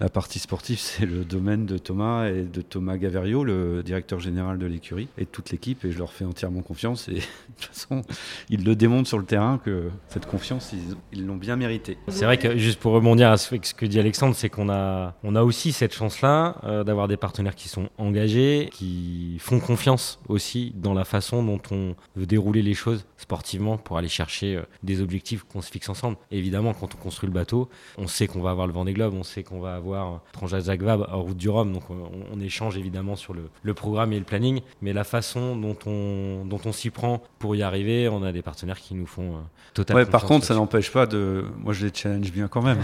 la 0.00 0.08
partie 0.08 0.40
sportive, 0.40 0.78
c'est 0.80 1.06
le 1.06 1.24
domaine 1.24 1.64
de 1.64 1.78
Thomas 1.78 2.28
et 2.28 2.42
de 2.42 2.60
Thomas 2.60 2.96
Gaverio, 2.96 3.44
le 3.44 3.84
directeur 3.84 4.18
général 4.18 4.58
de 4.58 4.66
l'écurie, 4.66 5.08
et 5.16 5.22
de 5.22 5.30
toute 5.30 5.50
l'équipe. 5.50 5.84
Et 5.84 5.92
je 5.92 5.98
leur 5.98 6.12
fais 6.12 6.24
entièrement 6.24 6.62
confiance. 6.62 7.08
Et 7.08 7.12
de 7.14 7.20
toute 7.20 7.66
façon, 7.66 8.02
ils 8.50 8.64
le 8.64 8.74
démontrent 8.74 9.08
sur 9.08 9.18
le 9.18 9.24
terrain 9.24 9.60
que 9.64 9.90
cette 10.08 10.26
confiance, 10.26 10.74
ils 11.12 11.24
l'ont 11.24 11.36
bien 11.36 11.54
méritée. 11.54 11.98
C'est 12.08 12.24
vrai 12.24 12.36
que 12.36 12.56
juste 12.58 12.80
pour 12.80 12.92
rebondir 12.92 13.30
à 13.30 13.36
ce 13.36 13.54
que 13.54 13.91
dit 13.92 14.00
Alexandre, 14.00 14.34
c'est 14.34 14.48
qu'on 14.48 14.68
a, 14.70 15.14
on 15.22 15.36
a 15.36 15.42
aussi 15.42 15.72
cette 15.72 15.94
chance-là 15.94 16.56
euh, 16.64 16.84
d'avoir 16.84 17.08
des 17.08 17.16
partenaires 17.16 17.54
qui 17.54 17.68
sont 17.68 17.88
engagés, 17.98 18.68
qui 18.72 19.36
font 19.38 19.60
confiance 19.60 20.18
aussi 20.28 20.72
dans 20.74 20.94
la 20.94 21.04
façon 21.04 21.42
dont 21.42 21.60
on 21.70 21.94
veut 22.16 22.26
dérouler 22.26 22.62
les 22.62 22.74
choses 22.74 23.04
sportivement 23.18 23.76
pour 23.76 23.98
aller 23.98 24.08
chercher 24.08 24.56
euh, 24.56 24.62
des 24.82 25.00
objectifs 25.00 25.44
qu'on 25.44 25.60
se 25.60 25.70
fixe 25.70 25.88
ensemble. 25.88 26.16
évidemment, 26.30 26.74
quand 26.74 26.94
on 26.94 26.98
construit 26.98 27.28
le 27.28 27.34
bateau, 27.34 27.68
on 27.98 28.06
sait 28.06 28.26
qu'on 28.26 28.40
va 28.40 28.50
avoir 28.50 28.66
le 28.66 28.72
vent 28.72 28.84
des 28.84 28.94
globes, 28.94 29.14
on 29.14 29.22
sait 29.22 29.42
qu'on 29.42 29.60
va 29.60 29.76
avoir 29.76 30.22
Transat 30.32 30.62
Zagreb 30.62 31.02
à 31.08 31.14
Route 31.14 31.36
du 31.36 31.48
Rhum, 31.48 31.72
donc 31.72 31.84
on, 31.90 32.40
échange 32.40 32.76
évidemment 32.76 33.14
sur 33.14 33.34
le, 33.34 33.50
le, 33.62 33.72
programme 33.72 34.12
et 34.12 34.18
le 34.18 34.24
planning, 34.24 34.62
mais 34.80 34.92
la 34.92 35.04
façon 35.04 35.54
dont 35.54 35.76
on, 35.86 36.44
dont 36.44 36.60
on 36.64 36.72
s'y 36.72 36.90
prend 36.90 37.22
pour 37.38 37.54
y 37.54 37.62
arriver, 37.62 38.08
on 38.08 38.24
a 38.24 38.32
des 38.32 38.42
partenaires 38.42 38.80
qui 38.80 38.94
nous 38.94 39.06
font 39.06 39.36
euh, 39.36 39.40
totalement. 39.74 40.02
Ouais, 40.02 40.10
par 40.10 40.24
contre, 40.24 40.44
ça 40.44 40.54
n'empêche 40.54 40.90
pas 40.90 41.06
de. 41.06 41.44
Moi, 41.58 41.72
je 41.72 41.86
les 41.86 41.92
challenge 41.94 42.32
bien 42.32 42.48
quand 42.48 42.62
même. 42.62 42.78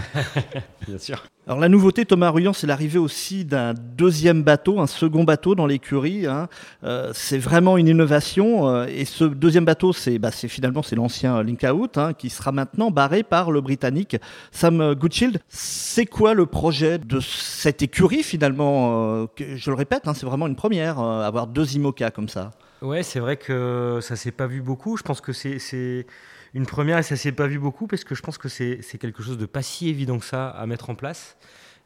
bien 0.99 1.15
sûr. 1.15 1.23
Alors 1.47 1.59
la 1.59 1.69
nouveauté, 1.69 2.05
Thomas 2.05 2.29
Ruyant, 2.29 2.53
c'est 2.53 2.67
l'arrivée 2.67 2.99
aussi 2.99 3.45
d'un 3.45 3.73
deuxième 3.73 4.43
bateau, 4.43 4.79
un 4.79 4.87
second 4.87 5.23
bateau 5.23 5.55
dans 5.55 5.65
l'écurie. 5.65 6.27
Hein. 6.27 6.47
Euh, 6.83 7.11
c'est 7.13 7.37
vraiment 7.37 7.77
une 7.77 7.87
innovation. 7.87 8.67
Euh, 8.69 8.85
et 8.85 9.05
ce 9.05 9.23
deuxième 9.23 9.65
bateau, 9.65 9.93
c'est 9.93 10.19
bah, 10.19 10.31
finalement 10.31 10.83
c'est 10.83 10.95
l'ancien 10.95 11.41
Link 11.41 11.63
Out, 11.63 11.97
hein, 11.97 12.13
qui 12.13 12.29
sera 12.29 12.51
maintenant 12.51 12.91
barré 12.91 13.23
par 13.23 13.51
le 13.51 13.61
Britannique 13.61 14.17
Sam 14.51 14.93
Goodshield. 14.93 15.39
C'est 15.47 16.05
quoi 16.05 16.33
le 16.33 16.45
projet 16.45 16.99
de 16.99 17.19
cette 17.19 17.81
écurie 17.81 18.21
finalement 18.21 19.23
euh, 19.23 19.25
Je 19.37 19.71
le 19.71 19.75
répète, 19.75 20.07
hein, 20.07 20.13
c'est 20.13 20.25
vraiment 20.25 20.47
une 20.47 20.55
première, 20.55 20.99
avoir 20.99 21.47
deux 21.47 21.75
IMOCA 21.75 22.11
comme 22.11 22.29
ça? 22.29 22.51
Ouais, 22.81 23.03
c'est 23.03 23.19
vrai 23.19 23.37
que 23.37 23.99
ça 24.01 24.15
s'est 24.15 24.31
pas 24.31 24.47
vu 24.47 24.61
beaucoup. 24.61 24.97
Je 24.97 25.03
pense 25.03 25.19
que 25.19 25.33
c'est 25.33 26.05
une 26.53 26.65
première 26.65 26.97
et 26.97 27.03
ça 27.03 27.15
s'est 27.15 27.31
pas 27.31 27.47
vu 27.47 27.59
beaucoup 27.59 27.87
parce 27.87 28.03
que 28.03 28.15
je 28.15 28.21
pense 28.21 28.37
que 28.37 28.49
c'est 28.49 28.81
quelque 28.99 29.23
chose 29.23 29.37
de 29.37 29.45
pas 29.45 29.61
si 29.61 29.89
évident 29.89 30.19
que 30.19 30.25
ça 30.25 30.49
à 30.49 30.65
mettre 30.65 30.89
en 30.89 30.95
place. 30.95 31.37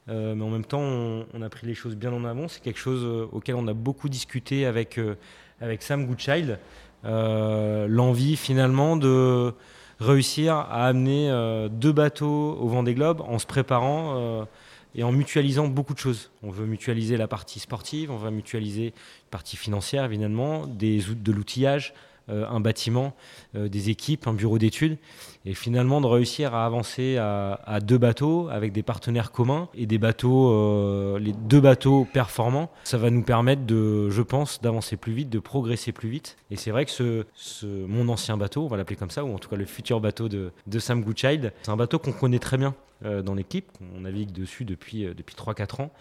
Euh, 0.09 0.35
mais 0.35 0.43
en 0.43 0.49
même 0.49 0.65
temps, 0.65 0.81
on, 0.81 1.41
a 1.41 1.49
pris 1.49 1.65
les 1.65 1.75
choses 1.75 1.95
bien 1.95 2.11
en 2.11 2.25
avant. 2.25 2.47
C'est 2.47 2.61
quelque 2.61 2.79
chose 2.79 3.03
euh, 3.03 3.27
auquel 3.31 3.55
on 3.55 3.67
a 3.67 3.73
beaucoup 3.73 4.09
discuté 4.09 4.65
avec, 4.65 4.97
euh, 4.97 5.15
avec 5.61 5.81
Sam 5.81 6.05
Goodchild. 6.05 6.59
L'envie 7.03 8.37
finalement 8.37 8.95
de 8.95 9.53
réussir 9.99 10.55
à 10.55 10.87
amener 10.87 11.29
deux 11.69 11.91
bateaux 11.91 12.57
au 12.59 12.69
vent 12.69 12.81
des 12.81 12.93
globes 12.93 13.19
en 13.19 13.39
se 13.39 13.45
préparant 13.45 14.47
et 14.95 15.03
en 15.03 15.11
mutualisant 15.11 15.67
beaucoup 15.67 15.93
de 15.93 15.99
choses. 15.99 16.31
On 16.43 16.49
veut 16.49 16.65
mutualiser 16.65 17.17
la 17.17 17.27
partie 17.27 17.59
sportive, 17.59 18.09
on 18.09 18.15
va 18.15 18.31
mutualiser 18.31 18.93
la 18.95 19.31
partie 19.31 19.57
financière 19.57 20.05
évidemment, 20.05 20.65
des, 20.65 21.01
de 21.01 21.31
l'outillage, 21.33 21.93
un 22.29 22.59
bâtiment, 22.59 23.13
des 23.53 23.89
équipes, 23.89 24.27
un 24.27 24.33
bureau 24.33 24.57
d'études. 24.57 24.97
Et 25.45 25.53
finalement, 25.53 25.99
de 25.99 26.07
réussir 26.07 26.55
à 26.55 26.65
avancer 26.65 27.17
à, 27.17 27.79
deux 27.81 27.97
bateaux 27.97 28.47
avec 28.49 28.71
des 28.71 28.83
partenaires 28.83 29.31
communs 29.31 29.67
et 29.75 29.85
des 29.85 29.97
bateaux, 29.97 31.17
les 31.17 31.33
deux 31.33 31.59
bateaux 31.59 32.07
performants, 32.11 32.71
ça 32.83 32.97
va 32.97 33.09
nous 33.09 33.23
permettre 33.23 33.65
de, 33.65 34.09
je 34.09 34.21
pense, 34.21 34.61
d'avancer 34.61 34.95
plus 34.95 35.13
vite, 35.13 35.29
de 35.29 35.39
progresser 35.39 35.91
plus 35.91 36.09
vite. 36.09 36.37
Et 36.49 36.55
c'est 36.55 36.71
vrai 36.71 36.85
que 36.85 36.91
ce, 36.91 37.25
ce, 37.35 37.65
mon 37.65 38.07
ancien 38.09 38.37
bateau, 38.37 38.63
on 38.63 38.67
va 38.67 38.77
l'appeler 38.77 38.95
comme 38.95 39.11
ça, 39.11 39.23
ou 39.25 39.33
en 39.33 39.39
tout 39.39 39.49
cas 39.49 39.57
le 39.57 39.65
futur 39.65 39.99
bateau 39.99 40.29
de, 40.29 40.51
de 40.67 40.79
Sam 40.79 41.03
Goodchild, 41.03 41.53
c'est 41.63 41.71
un 41.71 41.77
bateau 41.77 41.99
qu'on 41.99 42.13
connaît 42.13 42.39
très 42.39 42.57
bien 42.57 42.75
dans 43.03 43.33
l'équipe. 43.33 43.71
On 43.95 44.01
navigue 44.01 44.31
dessus 44.31 44.65
depuis, 44.65 45.05
depuis 45.15 45.35
3-4 45.35 45.81
ans 45.81 45.91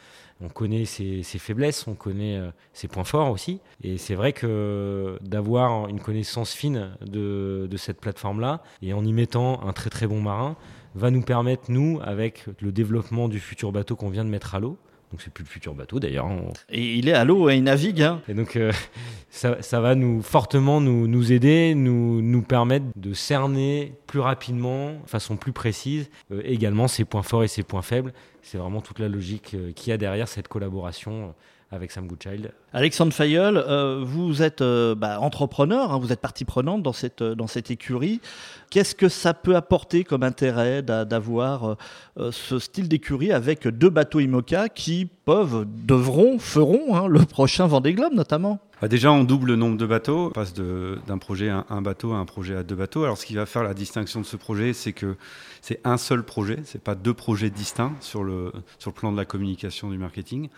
on 0.42 0.49
connaît 0.49 0.85
ses, 0.85 1.23
faiblesses, 1.23 1.87
on 1.87 1.94
connaît 1.94 2.37
euh, 2.37 2.50
ses 2.73 2.88
points 2.88 3.04
forts 3.04 3.30
aussi. 3.30 3.61
Et 3.82 3.97
c'est 3.97 4.14
vrai 4.14 4.32
que 4.32 5.18
d'avoir 5.23 5.88
une 5.88 6.00
connaissance 6.00 6.52
fine 6.52 6.97
de, 7.00 7.68
cette 7.76 8.00
plateforme-là 8.00 8.62
et 8.82 8.92
en 8.92 9.04
y 9.04 9.12
mettant 9.12 9.66
un 9.66 9.73
très 9.73 9.90
très 9.90 10.06
bon 10.06 10.21
marin 10.21 10.56
va 10.94 11.11
nous 11.11 11.23
permettre, 11.23 11.64
nous, 11.68 12.00
avec 12.02 12.44
le 12.61 12.71
développement 12.71 13.28
du 13.28 13.40
futur 13.40 13.73
bateau 13.73 13.97
qu'on 13.97 14.11
vient 14.11 14.25
de 14.25 14.30
mettre 14.30 14.54
à 14.54 14.61
l'eau, 14.61 14.78
donc 15.12 15.21
c'est 15.21 15.33
plus 15.33 15.45
le 15.45 15.49
futur 15.49 15.75
bateau 15.75 16.00
d'ailleurs. 16.00 16.26
Et 16.71 16.95
il 16.95 17.09
est 17.09 17.12
à 17.12 17.25
l'eau 17.25 17.50
et 17.50 17.57
il 17.57 17.62
navigue. 17.62 18.02
Hein. 18.02 18.23
Et 18.28 18.35
donc 18.35 18.57
euh, 18.57 18.73
ça, 19.31 19.81
va 19.81 19.95
nous 19.95 20.23
fortement 20.23 20.81
nous, 20.81 21.07
nous 21.07 21.33
aider, 21.33 21.75
nous, 21.75 22.23
nous 22.23 22.42
permettre 22.42 22.87
de 22.97 23.12
cerner 23.12 23.92
plus 24.07 24.21
rapidement, 24.21 24.92
de 24.92 25.09
façon 25.09 25.37
plus 25.37 25.52
précise, 25.52 26.09
euh, 26.33 26.40
également 26.45 26.88
ses 26.88 27.04
points 27.04 27.23
forts 27.23 27.45
et 27.45 27.49
ses 27.49 27.62
points 27.62 27.83
faibles. 27.83 28.14
C'est 28.40 28.57
vraiment 28.57 28.81
toute 28.81 28.99
la 28.99 29.09
logique 29.09 29.52
euh, 29.54 29.73
qu'il 29.73 29.90
y 29.90 29.92
a 29.92 29.99
derrière 29.99 30.28
cette 30.28 30.49
collaboration 30.49 31.35
avec 31.73 31.91
Sam 31.91 32.07
Goodchild. 32.07 32.52
Alexandre 32.75 33.12
Fayol, 33.12 33.57
euh, 33.57 34.02
vous 34.05 34.43
êtes 34.43 34.61
euh, 34.61 34.95
bah, 34.95 35.19
entrepreneur, 35.21 35.91
hein, 35.91 35.99
vous 35.99 36.12
êtes 36.12 36.21
partie 36.21 36.45
prenante 36.45 36.83
dans 36.83 36.93
cette, 36.93 37.23
dans 37.23 37.47
cette 37.47 37.71
écurie. 37.71 38.21
Qu'est-ce 38.71 38.95
que 38.95 39.09
ça 39.09 39.33
peut 39.35 39.57
apporter 39.57 40.05
comme 40.05 40.23
intérêt 40.23 40.83
d'avoir 40.83 41.76
euh, 42.19 42.31
ce 42.31 42.59
style 42.59 42.88
d'écurie 42.88 43.33
avec 43.33 43.67
deux 43.67 43.91
bateaux 43.91 44.21
IMOCA 44.21 44.69
qui 44.69 45.09
peuvent, 45.25 45.67
devront, 45.67 46.38
feront 46.38 46.95
hein, 46.95 47.09
le 47.09 47.21
prochain 47.21 47.67
Vendée 47.67 47.95
Globe 47.95 48.12
notamment? 48.12 48.61
Bah, 48.83 48.89
déjà, 48.89 49.12
on 49.12 49.23
double 49.23 49.47
le 49.47 49.57
nombre 49.57 49.79
de 49.79 49.87
bateaux. 49.87 50.27
On 50.27 50.31
passe 50.31 50.55
d'un 50.55 51.19
projet 51.19 51.49
à 51.51 51.65
un 51.71 51.83
bateau 51.83 52.15
à 52.15 52.17
un 52.17 52.25
projet 52.25 52.57
à 52.57 52.65
deux 52.65 52.75
bateaux. 52.75 53.05
Alors, 53.05 53.17
ce 53.17 53.25
qui 53.25 53.37
va 53.37 53.47
faire 53.47 53.62
la 53.62 53.75
distinction 53.75 54.21
de 54.21 54.27
ce 54.27 54.37
projet, 54.37 54.73
c'est 54.73 54.93
que 54.93 55.15
c'est 55.61 55.81
un 55.85 55.97
seul 55.97 56.25
projet. 56.25 56.59
C'est 56.65 56.83
pas 56.83 56.97
deux 56.97 57.15
projets 57.15 57.49
distincts 57.49 57.93
sur 58.01 58.25
le, 58.25 58.51
sur 58.81 58.91
le 58.91 58.95
plan 58.97 59.12
de 59.12 59.17
la 59.17 59.25
communication 59.25 59.89
du 59.89 59.99
marketing. 59.99 60.49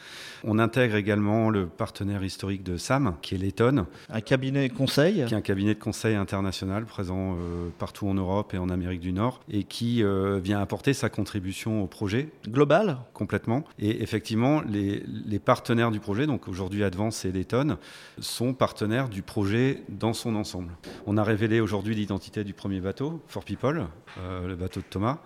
On 0.42 0.58
intègre 0.58 0.96
également 0.96 1.50
le 1.50 1.66
partenaire 1.66 2.24
historique 2.24 2.62
de 2.62 2.78
SAM, 2.78 3.14
qui 3.20 3.34
est 3.34 3.38
Letton. 3.38 3.84
Un 4.08 4.20
cabinet 4.22 4.70
conseil. 4.70 5.26
Qui 5.26 5.34
est 5.34 5.36
un 5.36 5.42
cabinet 5.42 5.74
de 5.74 5.80
conseil 5.80 6.14
international 6.14 6.86
présent 6.86 7.34
euh, 7.34 7.68
partout 7.78 8.08
en 8.08 8.14
Europe 8.14 8.54
et 8.54 8.58
en 8.58 8.70
Amérique 8.70 9.00
du 9.00 9.12
Nord 9.12 9.42
et 9.50 9.64
qui 9.64 10.02
euh, 10.02 10.40
vient 10.42 10.62
apporter 10.62 10.94
sa 10.94 11.10
contribution 11.10 11.82
au 11.82 11.86
projet. 11.86 12.30
Global 12.48 12.96
Complètement. 13.12 13.64
Et 13.78 14.02
effectivement, 14.02 14.62
les, 14.62 15.02
les 15.26 15.38
partenaires 15.38 15.90
du 15.90 16.00
projet, 16.00 16.26
donc 16.26 16.48
aujourd'hui 16.48 16.84
Advance 16.84 17.26
et 17.26 17.32
Letton, 17.32 17.76
sont 18.20 18.54
partenaires 18.54 19.08
du 19.08 19.22
projet 19.22 19.82
dans 19.88 20.12
son 20.12 20.36
ensemble. 20.36 20.72
On 21.06 21.16
a 21.16 21.24
révélé 21.24 21.60
aujourd'hui 21.60 21.94
l'identité 21.94 22.44
du 22.44 22.54
premier 22.54 22.80
bateau, 22.80 23.22
For 23.28 23.44
People, 23.44 23.86
euh, 24.18 24.46
le 24.46 24.56
bateau 24.56 24.80
de 24.80 24.86
Thomas. 24.88 25.18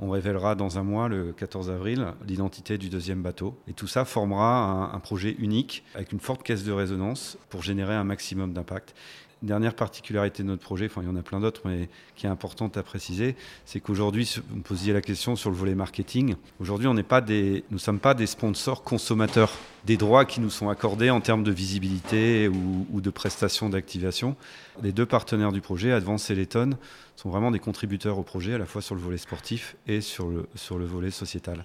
On 0.00 0.10
révélera 0.10 0.54
dans 0.54 0.78
un 0.78 0.82
mois, 0.82 1.08
le 1.08 1.32
14 1.32 1.70
avril, 1.70 2.06
l'identité 2.26 2.78
du 2.78 2.88
deuxième 2.88 3.22
bateau. 3.22 3.56
Et 3.68 3.72
tout 3.72 3.86
ça 3.86 4.04
formera 4.04 4.92
un, 4.92 4.98
projet 4.98 5.36
unique 5.38 5.84
avec 5.94 6.12
une 6.12 6.20
forte 6.20 6.42
caisse 6.42 6.64
de 6.64 6.72
résonance 6.72 7.38
pour 7.48 7.62
générer 7.62 7.94
un 7.94 8.04
maximum 8.04 8.52
d'impact 8.52 8.94
dernière 9.44 9.74
particularité 9.74 10.42
de 10.42 10.48
notre 10.48 10.62
projet, 10.62 10.86
enfin 10.86 11.02
il 11.02 11.08
y 11.08 11.10
en 11.10 11.16
a 11.16 11.22
plein 11.22 11.40
d'autres, 11.40 11.62
mais 11.64 11.88
qui 12.16 12.26
est 12.26 12.28
importante 12.28 12.76
à 12.76 12.82
préciser, 12.82 13.36
c'est 13.64 13.80
qu'aujourd'hui, 13.80 14.28
me 14.54 14.62
posiez 14.62 14.92
la 14.92 15.00
question 15.00 15.36
sur 15.36 15.50
le 15.50 15.56
volet 15.56 15.74
marketing. 15.74 16.36
Aujourd'hui, 16.60 16.86
on 16.86 16.94
nous 16.94 17.02
ne 17.02 17.78
sommes 17.78 17.98
pas 17.98 18.14
des 18.14 18.26
sponsors 18.26 18.82
consommateurs 18.82 19.52
des 19.84 19.96
droits 19.96 20.24
qui 20.24 20.40
nous 20.40 20.50
sont 20.50 20.68
accordés 20.68 21.10
en 21.10 21.20
termes 21.20 21.42
de 21.42 21.50
visibilité 21.50 22.48
ou, 22.48 23.00
de 23.00 23.10
prestations 23.10 23.68
d'activation. 23.68 24.36
Les 24.82 24.92
deux 24.92 25.06
partenaires 25.06 25.52
du 25.52 25.60
projet, 25.60 25.92
Advance 25.92 26.30
et 26.30 26.34
Letton, 26.34 26.70
sont 27.16 27.28
vraiment 27.28 27.50
des 27.50 27.58
contributeurs 27.58 28.18
au 28.18 28.22
projet, 28.22 28.54
à 28.54 28.58
la 28.58 28.66
fois 28.66 28.80
sur 28.80 28.94
le 28.94 29.00
volet 29.00 29.18
sportif 29.18 29.76
et 29.86 30.00
sur 30.00 30.28
le, 30.28 30.46
sur 30.54 30.78
le 30.78 30.86
volet 30.86 31.10
sociétal. 31.10 31.64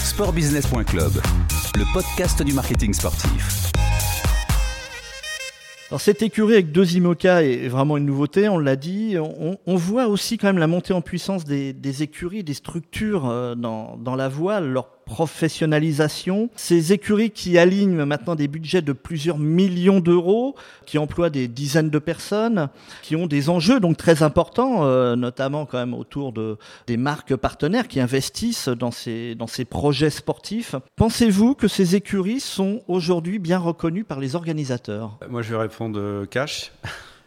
Sportbusiness.club, 0.00 1.12
le 1.76 1.92
podcast 1.94 2.42
du 2.42 2.52
marketing 2.52 2.92
sportif. 2.92 3.70
Alors 5.90 6.00
cette 6.00 6.22
écurie 6.22 6.52
avec 6.52 6.70
deux 6.70 6.94
IMOCA 6.94 7.42
est 7.42 7.66
vraiment 7.66 7.96
une 7.96 8.06
nouveauté, 8.06 8.48
on 8.48 8.60
l'a 8.60 8.76
dit. 8.76 9.16
On, 9.18 9.74
voit 9.74 10.06
aussi 10.06 10.38
quand 10.38 10.46
même 10.46 10.58
la 10.58 10.68
montée 10.68 10.92
en 10.92 11.00
puissance 11.00 11.44
des, 11.44 12.02
écuries, 12.04 12.44
des 12.44 12.54
structures 12.54 13.28
euh, 13.28 13.56
dans, 13.56 14.14
la 14.14 14.28
voile, 14.28 14.72
professionnalisation. 15.10 16.50
Ces 16.54 16.92
écuries 16.92 17.32
qui 17.32 17.58
alignent 17.58 18.04
maintenant 18.04 18.36
des 18.36 18.46
budgets 18.46 18.80
de 18.80 18.92
plusieurs 18.92 19.38
millions 19.40 19.98
d'euros, 19.98 20.54
qui 20.86 20.98
emploient 20.98 21.30
des 21.30 21.48
dizaines 21.48 21.90
de 21.90 21.98
personnes, 21.98 22.68
qui 23.02 23.16
ont 23.16 23.26
des 23.26 23.50
enjeux 23.50 23.80
donc 23.80 23.96
très 23.96 24.22
importants, 24.22 24.84
euh, 24.84 25.16
notamment 25.16 25.66
quand 25.66 25.78
même 25.78 25.94
autour 25.94 26.32
de, 26.32 26.58
des 26.86 26.96
marques 26.96 27.34
partenaires 27.34 27.88
qui 27.88 27.98
investissent 27.98 28.68
dans 28.68 28.92
ces, 28.92 29.34
dans 29.34 29.48
ces 29.48 29.64
projets 29.64 30.10
sportifs. 30.10 30.76
Pensez-vous 30.94 31.56
que 31.56 31.66
ces 31.66 31.96
écuries 31.96 32.38
sont 32.38 32.82
aujourd'hui 32.86 33.40
bien 33.40 33.58
reconnues 33.58 34.04
par 34.04 34.20
les 34.20 34.36
organisateurs? 34.36 35.18
Moi 35.28 35.42
je 35.42 35.50
vais 35.50 35.60
répondre 35.60 35.98
euh, 35.98 36.24
cash. 36.26 36.70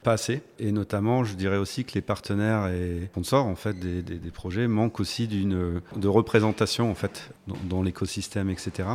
Pas 0.03 0.13
assez. 0.13 0.41
Et 0.59 0.71
notamment, 0.71 1.23
je 1.23 1.35
dirais 1.35 1.57
aussi 1.57 1.85
que 1.85 1.93
les 1.93 2.01
partenaires 2.01 2.67
et 2.67 3.05
sponsors 3.11 3.45
en 3.45 3.55
fait, 3.55 3.79
des, 3.79 4.31
projets 4.31 4.67
manquent 4.67 4.99
aussi 4.99 5.27
de 5.27 6.07
représentation 6.07 6.91
en 6.91 6.95
fait, 6.95 7.29
dans, 7.47 7.81
l'écosystème, 7.81 8.49
etc. 8.49 8.89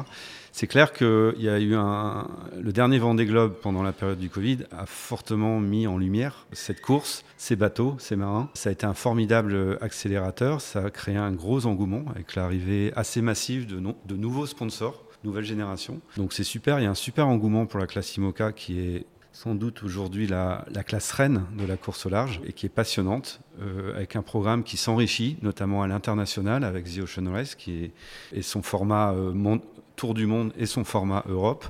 C'est 0.52 0.66
clair 0.66 0.92
qu'il 0.92 1.34
y 1.38 1.48
a 1.48 1.58
eu 1.58 1.74
un. 1.74 2.28
Le 2.60 2.72
dernier 2.72 2.98
Vendée 2.98 3.26
Globe 3.26 3.54
pendant 3.62 3.82
la 3.82 3.92
période 3.92 4.18
du 4.18 4.28
Covid 4.28 4.58
a 4.76 4.86
fortement 4.86 5.60
mis 5.60 5.86
en 5.86 5.96
lumière 5.96 6.46
cette 6.52 6.80
course, 6.80 7.24
ces 7.36 7.56
bateaux, 7.56 7.96
ces 7.98 8.16
marins. 8.16 8.50
Ça 8.54 8.68
a 8.68 8.72
été 8.72 8.84
un 8.84 8.94
formidable 8.94 9.78
accélérateur. 9.80 10.60
Ça 10.60 10.86
a 10.86 10.90
créé 10.90 11.16
un 11.16 11.32
gros 11.32 11.66
engouement 11.66 12.04
avec 12.10 12.34
l'arrivée 12.34 12.92
assez 12.96 13.22
massive 13.22 13.66
de, 13.66 13.80
de 13.80 14.16
nouveaux 14.16 14.46
sponsors 14.46 15.04
nouvelle 15.24 15.44
génération. 15.44 16.00
Donc 16.16 16.32
c'est 16.32 16.44
super, 16.44 16.78
il 16.78 16.84
y 16.84 16.86
a 16.86 16.90
un 16.90 16.94
super 16.94 17.26
engouement 17.26 17.66
pour 17.66 17.80
la 17.80 17.86
classe 17.86 18.16
IMOCA 18.16 18.52
qui 18.52 18.80
est 18.80 19.06
sans 19.38 19.54
doute 19.54 19.84
aujourd'hui 19.84 20.26
la, 20.26 20.64
classe 20.84 21.12
reine 21.12 21.44
de 21.56 21.64
la 21.64 21.76
course 21.76 22.06
au 22.06 22.08
large 22.08 22.40
et 22.44 22.52
qui 22.52 22.66
est 22.66 22.68
passionnante, 22.68 23.38
euh, 23.60 23.94
avec 23.94 24.16
un 24.16 24.22
programme 24.22 24.64
qui 24.64 24.76
s'enrichit, 24.76 25.36
notamment 25.42 25.84
à 25.84 25.86
l'international 25.86 26.64
avec 26.64 26.86
The 26.86 27.02
Ocean 27.04 27.30
Race, 27.30 27.54
qui 27.54 27.92
est 28.32 28.42
son 28.42 28.62
format 28.62 29.12
euh, 29.12 29.58
Tour 29.94 30.14
du 30.14 30.26
monde 30.26 30.52
et 30.58 30.66
son 30.66 30.82
format 30.82 31.24
Europe. 31.28 31.66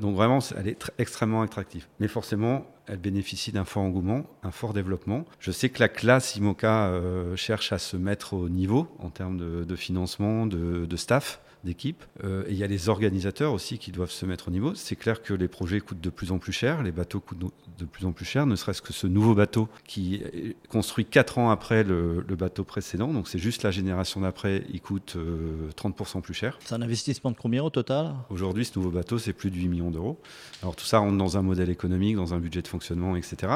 Donc 0.00 0.16
vraiment, 0.16 0.40
elle 0.56 0.66
est 0.66 0.92
extrêmement 0.98 1.42
attractive. 1.42 1.86
Mais 2.00 2.08
forcément, 2.08 2.66
elle 2.86 2.98
bénéficie 2.98 3.52
d'un 3.52 3.64
fort 3.64 3.84
engouement, 3.84 4.26
un 4.42 4.50
fort 4.50 4.72
développement. 4.72 5.24
Je 5.38 5.52
sais 5.52 5.68
que 5.68 5.78
la 5.78 5.88
classe 5.88 6.34
IMOCA 6.34 6.86
euh, 6.88 7.36
cherche 7.36 7.72
à 7.72 7.78
se 7.78 7.96
mettre 7.96 8.34
au 8.34 8.48
niveau 8.48 8.88
en 8.98 9.10
termes 9.10 9.38
de, 9.38 9.76
financement, 9.76 10.46
de 10.46 10.96
staff 10.96 11.40
d'équipe. 11.66 12.02
Euh, 12.24 12.44
et 12.46 12.52
il 12.52 12.56
y 12.56 12.64
a 12.64 12.66
les 12.66 12.88
organisateurs 12.88 13.52
aussi 13.52 13.78
qui 13.78 13.92
doivent 13.92 14.10
se 14.10 14.24
mettre 14.24 14.48
au 14.48 14.50
niveau. 14.50 14.74
C'est 14.74 14.96
clair 14.96 15.22
que 15.22 15.34
les 15.34 15.48
projets 15.48 15.80
coûtent 15.80 16.00
de 16.00 16.08
plus 16.08 16.32
en 16.32 16.38
plus 16.38 16.52
cher, 16.52 16.82
les 16.82 16.92
bateaux 16.92 17.20
coûtent 17.20 17.52
de 17.78 17.84
plus 17.84 18.06
en 18.06 18.12
plus 18.12 18.24
cher, 18.24 18.46
ne 18.46 18.56
serait-ce 18.56 18.82
que 18.82 18.92
ce 18.92 19.06
nouveau 19.06 19.34
bateau 19.34 19.68
qui 19.86 20.16
est 20.16 20.56
construit 20.68 21.04
4 21.04 21.38
ans 21.38 21.50
après 21.50 21.84
le, 21.84 22.24
bateau 22.36 22.64
précédent. 22.64 23.08
Donc 23.08 23.28
c'est 23.28 23.38
juste 23.38 23.62
la 23.62 23.70
génération 23.70 24.20
d'après, 24.20 24.64
il 24.70 24.80
coûte 24.80 25.16
30% 25.76 26.18
euh, 26.18 26.20
plus 26.20 26.34
cher. 26.34 26.58
C'est 26.64 26.74
un 26.74 26.82
investissement 26.82 27.30
de 27.30 27.36
combien 27.36 27.62
au 27.62 27.70
total? 27.70 28.14
Aujourd'hui, 28.30 28.64
ce 28.64 28.78
nouveau 28.78 28.90
bateau, 28.90 29.18
c'est 29.18 29.32
plus 29.32 29.50
de 29.50 29.56
8 29.56 29.68
millions 29.68 29.90
d'euros. 29.90 30.18
Alors 30.62 30.76
tout 30.76 30.84
ça 30.84 30.98
rentre 30.98 31.16
dans 31.16 31.38
un 31.38 31.42
modèle 31.42 31.70
économique, 31.70 32.16
dans 32.16 32.34
un 32.34 32.38
budget 32.38 32.62
de 32.62 32.68
fonctionnement, 32.68 33.16
etc. 33.16 33.52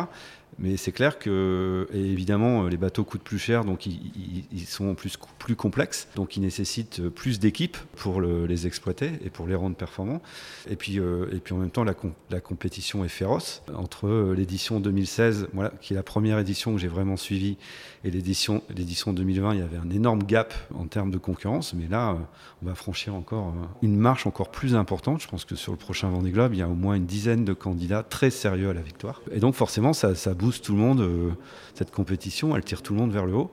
Mais 0.59 0.77
c'est 0.77 0.93
clair 0.93 1.19
que, 1.19 1.89
évidemment, 1.93 2.65
les 2.65 2.77
bateaux 2.77 3.05
coûtent 3.05 3.23
plus 3.23 3.39
cher, 3.39 3.65
donc 3.65 3.87
ils, 3.87 4.67
sont 4.67 4.95
plus, 4.95 5.17
plus 5.39 5.57
complexes, 5.57 6.09
donc 6.17 6.37
ils 6.37 6.41
nécessitent 6.41 7.09
plus 7.09 7.39
d'équipes 7.39 7.79
pour 7.97 8.21
les 8.21 8.67
exploiter 8.67 9.12
et 9.25 9.31
pour 9.31 9.47
les 9.47 9.55
rendre 9.55 9.77
performants. 9.77 10.21
Et 10.69 10.77
puis, 10.77 10.99
euh, 10.99 11.27
et 11.33 11.39
puis 11.39 11.55
en 11.55 11.59
même 11.59 11.71
temps, 11.71 11.85
la, 11.85 11.95
la 12.31 12.41
compétition 12.41 13.05
est 13.05 13.09
féroce. 13.09 13.62
Entre 13.75 14.07
euh, 14.11 14.35
l'édition 14.35 14.81
2016, 14.81 15.49
voilà, 15.52 15.71
qui 15.81 15.93
est 15.93 15.97
la 15.97 16.02
première 16.02 16.38
édition 16.38 16.73
que 16.73 16.79
j'ai 16.79 16.88
vraiment 16.88 17.17
suivie, 17.17 17.57
et 18.05 18.11
l'édition 18.11 18.62
2020, 18.69 19.55
il 19.55 19.61
y 19.61 19.62
avait 19.62 19.76
un 19.76 19.90
énorme 19.90 20.23
gap 20.23 20.55
en 20.75 20.87
termes 20.87 21.11
de 21.11 21.19
concurrence. 21.19 21.75
Mais 21.75 21.88
là, 21.88 22.11
euh, 22.11 22.14
on 22.62 22.67
va 22.67 22.75
franchir 22.75 23.14
encore 23.14 23.55
une 23.83 23.97
marche 23.97 24.26
encore 24.26 24.50
plus 24.50 24.75
importante. 24.75 25.21
Je 25.21 25.29
pense 25.29 25.45
que 25.45 25.55
sur 25.55 25.73
le 25.73 25.79
prochain 25.79 26.09
Vendée 26.09 26.31
Globe, 26.31 26.55
il 26.55 26.59
y 26.59 26.62
a 26.62 26.69
au 26.69 26.75
moins 26.75 26.95
une 26.95 27.07
dizaine 27.07 27.45
de 27.45 27.52
candidats 27.52 28.02
très 28.02 28.31
sérieux 28.31 28.71
à 28.71 28.75
la 28.75 28.83
victoire. 28.83 29.21
Et 29.33 29.40
donc 29.40 29.55
forcément, 29.55 29.93
ça, 29.93 30.14
ça 30.14 30.35
booste 30.35 30.64
tout 30.64 30.73
le 30.73 30.79
monde, 30.79 31.37
cette 31.75 31.90
compétition, 31.90 32.57
elle 32.57 32.64
tire 32.64 32.83
tout 32.83 32.95
le 32.95 33.00
monde 33.00 33.12
vers 33.12 33.26
le 33.26 33.35
haut. 33.35 33.50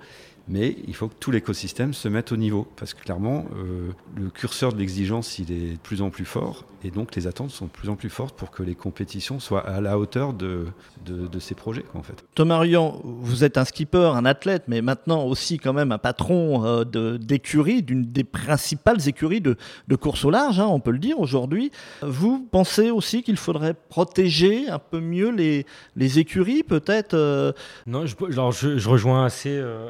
Mais 0.47 0.77
il 0.87 0.95
faut 0.95 1.07
que 1.07 1.15
tout 1.19 1.31
l'écosystème 1.31 1.93
se 1.93 2.07
mette 2.07 2.31
au 2.31 2.37
niveau, 2.37 2.67
parce 2.77 2.93
que 2.93 3.03
clairement, 3.03 3.45
euh, 3.55 3.91
le 4.15 4.29
curseur 4.29 4.73
de 4.73 4.79
l'exigence, 4.79 5.39
il 5.39 5.51
est 5.51 5.73
de 5.73 5.77
plus 5.77 6.01
en 6.01 6.09
plus 6.09 6.25
fort, 6.25 6.65
et 6.83 6.91
donc 6.91 7.15
les 7.15 7.27
attentes 7.27 7.51
sont 7.51 7.65
de 7.65 7.71
plus 7.71 7.89
en 7.89 7.95
plus 7.95 8.09
fortes 8.09 8.35
pour 8.35 8.51
que 8.51 8.63
les 8.63 8.75
compétitions 8.75 9.39
soient 9.39 9.67
à 9.67 9.81
la 9.81 9.99
hauteur 9.99 10.33
de, 10.33 10.67
de, 11.05 11.39
ces 11.39 11.55
projets. 11.55 11.85
En 11.93 12.03
fait. 12.03 12.23
Thomas 12.35 12.59
Rian, 12.59 13.01
vous 13.03 13.43
êtes 13.43 13.57
un 13.57 13.65
skipper, 13.65 14.11
un 14.15 14.25
athlète, 14.25 14.63
mais 14.67 14.81
maintenant 14.81 15.25
aussi 15.25 15.57
quand 15.57 15.73
même 15.73 15.91
un 15.91 15.97
patron 15.97 16.65
euh, 16.65 17.17
d'écurie, 17.17 17.83
d'une 17.83 18.05
des 18.05 18.23
principales 18.23 19.07
écuries 19.07 19.41
de, 19.41 19.57
de 19.87 19.95
course 19.95 20.23
au 20.25 20.29
large, 20.29 20.59
hein, 20.59 20.67
on 20.67 20.79
peut 20.79 20.91
le 20.91 20.99
dire 20.99 21.19
aujourd'hui. 21.19 21.71
Vous 22.01 22.47
pensez 22.51 22.89
aussi 22.89 23.23
qu'il 23.23 23.37
faudrait 23.37 23.73
protéger 23.73 24.69
un 24.69 24.79
peu 24.79 24.99
mieux 24.99 25.31
les, 25.31 25.65
les 25.95 26.19
écuries, 26.19 26.63
peut-être 26.63 27.13
euh? 27.13 27.51
Non, 27.85 28.05
je, 28.05 28.15
je, 28.29 28.89
rejoins 28.89 29.25
assez 29.25 29.51
euh, 29.51 29.89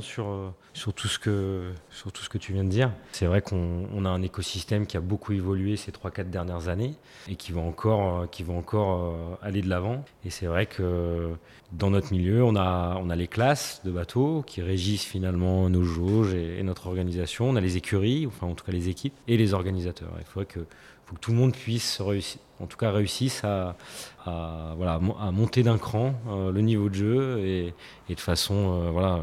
Sur, 0.00 0.52
sur, 0.74 0.92
tout 0.92 1.08
ce 1.08 1.18
que, 1.18 1.72
sur 1.90 2.10
ce 2.16 2.28
que 2.28 2.38
tu 2.38 2.52
viens 2.52 2.64
de 2.64 2.68
dire. 2.68 2.90
C'est 3.12 3.26
vrai 3.26 3.42
qu'on 3.42 4.04
a 4.04 4.08
un 4.08 4.22
écosystème 4.22 4.86
qui 4.86 4.96
a 4.96 5.00
beaucoup 5.00 5.32
évolué 5.32 5.76
ces 5.76 5.92
3-4 5.92 6.30
dernières 6.30 6.68
années 6.68 6.94
et 7.28 7.36
qui 7.36 7.52
va 7.52 7.60
encore, 7.60 8.28
qui 8.30 8.42
va 8.42 8.54
encore 8.54 9.38
aller 9.42 9.62
de 9.62 9.68
l'avant. 9.68 10.04
Et 10.24 10.30
c'est 10.30 10.46
vrai 10.46 10.66
que 10.66 11.34
dans 11.72 11.90
notre 11.90 12.12
milieu, 12.12 12.42
on 12.44 12.56
a, 12.56 12.98
on 13.00 13.10
a 13.10 13.16
les 13.16 13.28
classes 13.28 13.82
de 13.84 13.90
bateaux 13.90 14.42
qui 14.46 14.62
régissent 14.62 15.04
finalement 15.04 15.68
nos 15.68 15.82
jauges 15.82 16.34
et, 16.34 16.62
notre 16.62 16.86
organisation. 16.86 17.48
On 17.48 17.56
a 17.56 17.60
les 17.60 17.76
écuries, 17.76 18.26
enfin 18.26 18.46
en 18.46 18.54
tout 18.54 18.64
cas 18.64 18.72
les 18.72 18.88
équipes, 18.88 19.14
et 19.26 19.36
les 19.36 19.52
organisateurs. 19.52 20.12
Il 20.18 20.24
faudrait 20.24 20.46
que, 20.46 20.60
faut 21.04 21.14
que 21.14 21.20
tout 21.20 21.30
le 21.30 21.36
monde 21.36 21.52
puisse 21.52 22.00
réussir, 22.00 22.40
en 22.60 22.66
tout 22.66 22.78
cas 22.78 22.90
réussisse 22.90 23.42
à, 23.44 23.76
voilà, 24.24 25.00
à 25.20 25.30
monter 25.30 25.62
d'un 25.62 25.78
cran 25.78 26.14
euh, 26.28 26.52
le 26.52 26.60
niveau 26.60 26.88
de 26.88 26.94
jeu 26.94 27.38
et, 27.40 27.74
de 28.08 28.20
façon 28.20 28.54
euh, 28.54 28.90
voilà, 28.90 29.20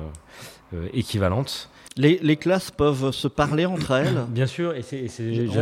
euh, 0.74 0.88
équivalente. 0.94 1.70
Les, 1.98 2.36
classes 2.36 2.72
peuvent 2.72 3.12
se 3.12 3.30
parler 3.30 3.66
entre 3.66 3.92
elles 3.96 4.26
Bien 4.28 4.48
sûr, 4.48 4.76
et 4.76 4.82
c'est, 4.82 5.08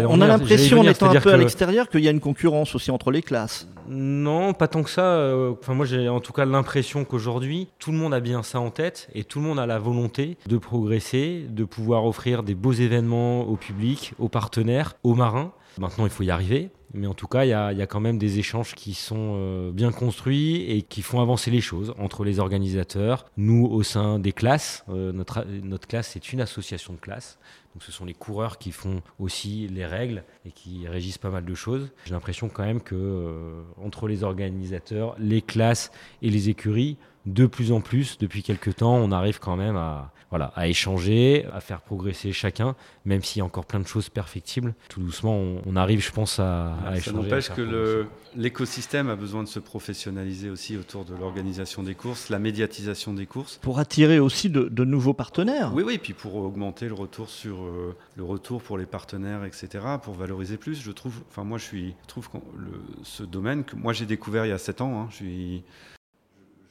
on, 0.07 0.19
a 0.19 0.27
l'impression, 0.27 0.79
en 0.79 0.83
étant 0.83 1.11
un 1.11 1.21
peu 1.21 1.31
à 1.31 1.37
l'extérieur, 1.37 1.89
qu'il 1.89 2.01
y 2.01 2.07
a 2.07 2.11
une 2.11 2.19
concurrence 2.19 2.73
aussi 2.73 2.89
entre 2.89 3.11
les 3.11 3.21
classes. 3.21 3.67
Non, 3.87 4.53
pas 4.53 4.67
tant 4.67 4.81
que 4.81 4.89
ça. 4.89 5.03
Euh, 5.03 5.53
enfin, 5.61 5.75
moi, 5.75 5.85
j'ai 5.85 6.09
en 6.09 6.21
tout 6.21 6.33
cas 6.33 6.45
l'impression 6.45 7.05
qu'aujourd'hui, 7.05 7.67
tout 7.77 7.91
le 7.91 7.97
monde 7.97 8.13
a 8.13 8.19
bien 8.19 8.41
ça 8.41 8.59
en 8.59 8.71
tête 8.71 9.09
et 9.13 9.23
tout 9.23 9.39
le 9.39 9.45
monde 9.45 9.59
a 9.59 9.67
la 9.67 9.77
volonté 9.77 10.37
de 10.47 10.57
progresser, 10.57 11.45
de 11.49 11.65
pouvoir 11.65 12.05
offrir 12.05 12.41
des 12.41 12.55
beaux 12.55 12.73
événements 12.73 13.41
au 13.41 13.55
public, 13.55 14.13
aux 14.17 14.29
partenaires, 14.29 14.95
aux 15.03 15.13
marins. 15.13 15.51
Maintenant, 15.77 16.05
il 16.05 16.11
faut 16.11 16.23
y 16.23 16.31
arriver. 16.31 16.71
Mais 16.93 17.07
en 17.07 17.13
tout 17.13 17.27
cas, 17.27 17.43
il 17.43 17.49
y, 17.49 17.53
a, 17.53 17.87
quand 17.87 17.99
même 17.99 18.19
des 18.19 18.37
échanges 18.37 18.75
qui 18.75 18.93
sont 18.93 19.35
euh, 19.35 19.71
bien 19.71 19.91
construits 19.91 20.61
et 20.69 20.83
qui 20.83 21.01
font 21.01 21.21
avancer 21.21 21.49
les 21.49 21.61
choses 21.61 21.93
entre 21.97 22.23
les 22.23 22.39
organisateurs, 22.39 23.25
nous 23.35 23.65
au 23.65 23.81
sein 23.81 24.19
des 24.19 24.31
classes. 24.31 24.85
Euh, 24.89 25.11
notre, 25.11 25.45
notre 25.63 25.87
classe, 25.87 26.09
c'est 26.13 26.33
une 26.33 26.41
association 26.41 26.93
de 26.93 26.99
classes. 26.99 27.39
Donc 27.73 27.83
ce 27.83 27.91
sont 27.91 28.05
les 28.05 28.13
coureurs 28.13 28.57
qui 28.57 28.71
font 28.71 29.01
aussi 29.19 29.67
les 29.67 29.85
règles 29.85 30.23
et 30.45 30.51
qui 30.51 30.87
régissent 30.87 31.17
pas 31.17 31.31
mal 31.31 31.43
de 31.43 31.55
choses. 31.55 31.91
J'ai 32.05 32.13
l'impression 32.13 32.49
quand 32.49 32.63
même 32.63 32.81
que 32.81 32.95
euh, 32.95 33.63
entre 33.83 34.07
les 34.07 34.23
organisateurs, 34.23 35.15
les 35.17 35.41
classes 35.41 35.91
et 36.21 36.29
les 36.29 36.49
écuries, 36.49 36.97
de 37.25 37.45
plus 37.45 37.71
en 37.71 37.81
plus, 37.81 38.17
depuis 38.17 38.43
quelques 38.43 38.75
temps, 38.75 38.95
on 38.95 39.11
arrive 39.11 39.39
quand 39.39 39.55
même 39.55 39.77
à, 39.77 40.11
voilà, 40.29 40.51
à 40.55 40.67
échanger, 40.67 41.45
à 41.53 41.61
faire 41.61 41.81
progresser 41.81 42.33
chacun, 42.33 42.75
même 43.05 43.23
s'il 43.23 43.39
y 43.39 43.41
a 43.41 43.45
encore 43.45 43.65
plein 43.65 43.79
de 43.79 43.87
choses 43.87 44.09
perfectibles. 44.09 44.73
Tout 44.89 44.99
doucement, 44.99 45.39
on, 45.65 45.75
arrive, 45.75 46.01
je 46.01 46.11
pense, 46.11 46.39
à, 46.39 46.73
à 46.85 46.97
échanger. 46.97 47.03
Ça 47.03 47.11
n'empêche 47.11 47.49
que 47.49 48.07
l'écosystème 48.35 49.09
a 49.09 49.15
besoin 49.15 49.43
de 49.43 49.47
se 49.47 49.59
professionnaliser 49.59 50.49
aussi 50.49 50.75
autour 50.75 51.05
de 51.05 51.15
l'organisation 51.15 51.83
des 51.83 51.95
courses, 51.95 52.29
la 52.29 52.39
médiatisation 52.39 53.13
des 53.13 53.25
courses. 53.25 53.59
Pour 53.61 53.79
attirer 53.79 54.19
aussi 54.19 54.49
de, 54.49 54.83
nouveaux 54.83 55.13
partenaires. 55.13 55.71
Oui, 55.73 55.83
oui, 55.85 55.97
puis 55.97 56.13
pour 56.13 56.35
augmenter 56.35 56.87
le 56.87 56.93
retour 56.93 57.29
sur 57.29 57.62
euh, 57.65 57.95
le 58.15 58.23
retour 58.23 58.61
pour 58.61 58.77
les 58.77 58.85
partenaires, 58.85 59.45
etc., 59.45 59.85
pour 60.01 60.13
valoriser 60.13 60.57
plus. 60.57 60.81
Je 60.81 60.91
trouve, 60.91 61.21
enfin 61.29 61.43
moi, 61.43 61.57
je 61.57 61.63
suis, 61.63 61.95
trouve 62.07 62.29
le, 62.57 62.71
ce 63.03 63.23
domaine 63.23 63.63
que 63.63 63.75
moi 63.75 63.93
j'ai 63.93 64.05
découvert 64.05 64.45
il 64.45 64.49
y 64.49 64.53
a 64.53 64.57
7 64.57 64.81
ans. 64.81 65.01
Hein, 65.01 65.07
je 65.11 65.15
suis 65.15 65.63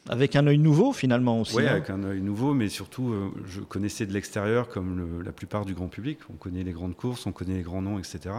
avec 0.09 0.35
un 0.35 0.47
œil 0.49 0.59
nouveau 0.59 0.93
finalement 0.93 1.41
aussi. 1.41 1.57
Oui, 1.57 1.67
hein. 1.67 1.73
avec 1.73 1.89
un 1.89 2.03
œil 2.03 2.21
nouveau, 2.21 2.55
mais 2.55 2.69
surtout, 2.69 3.13
euh, 3.13 3.31
je 3.47 3.61
connaissais 3.61 4.05
de 4.05 4.13
l'extérieur 4.13 4.69
comme 4.69 5.23
la 5.25 5.31
plupart 5.31 5.65
du 5.65 5.75
grand 5.75 5.87
public. 5.87 6.19
On 6.29 6.35
connaît 6.35 6.65
les 6.65 6.73
grandes 6.73 6.97
courses, 6.97 7.25
on 7.27 7.33
connaît 7.33 7.55
les 7.55 7.63
grands 7.63 7.83
noms, 7.83 7.99
etc. 7.99 8.35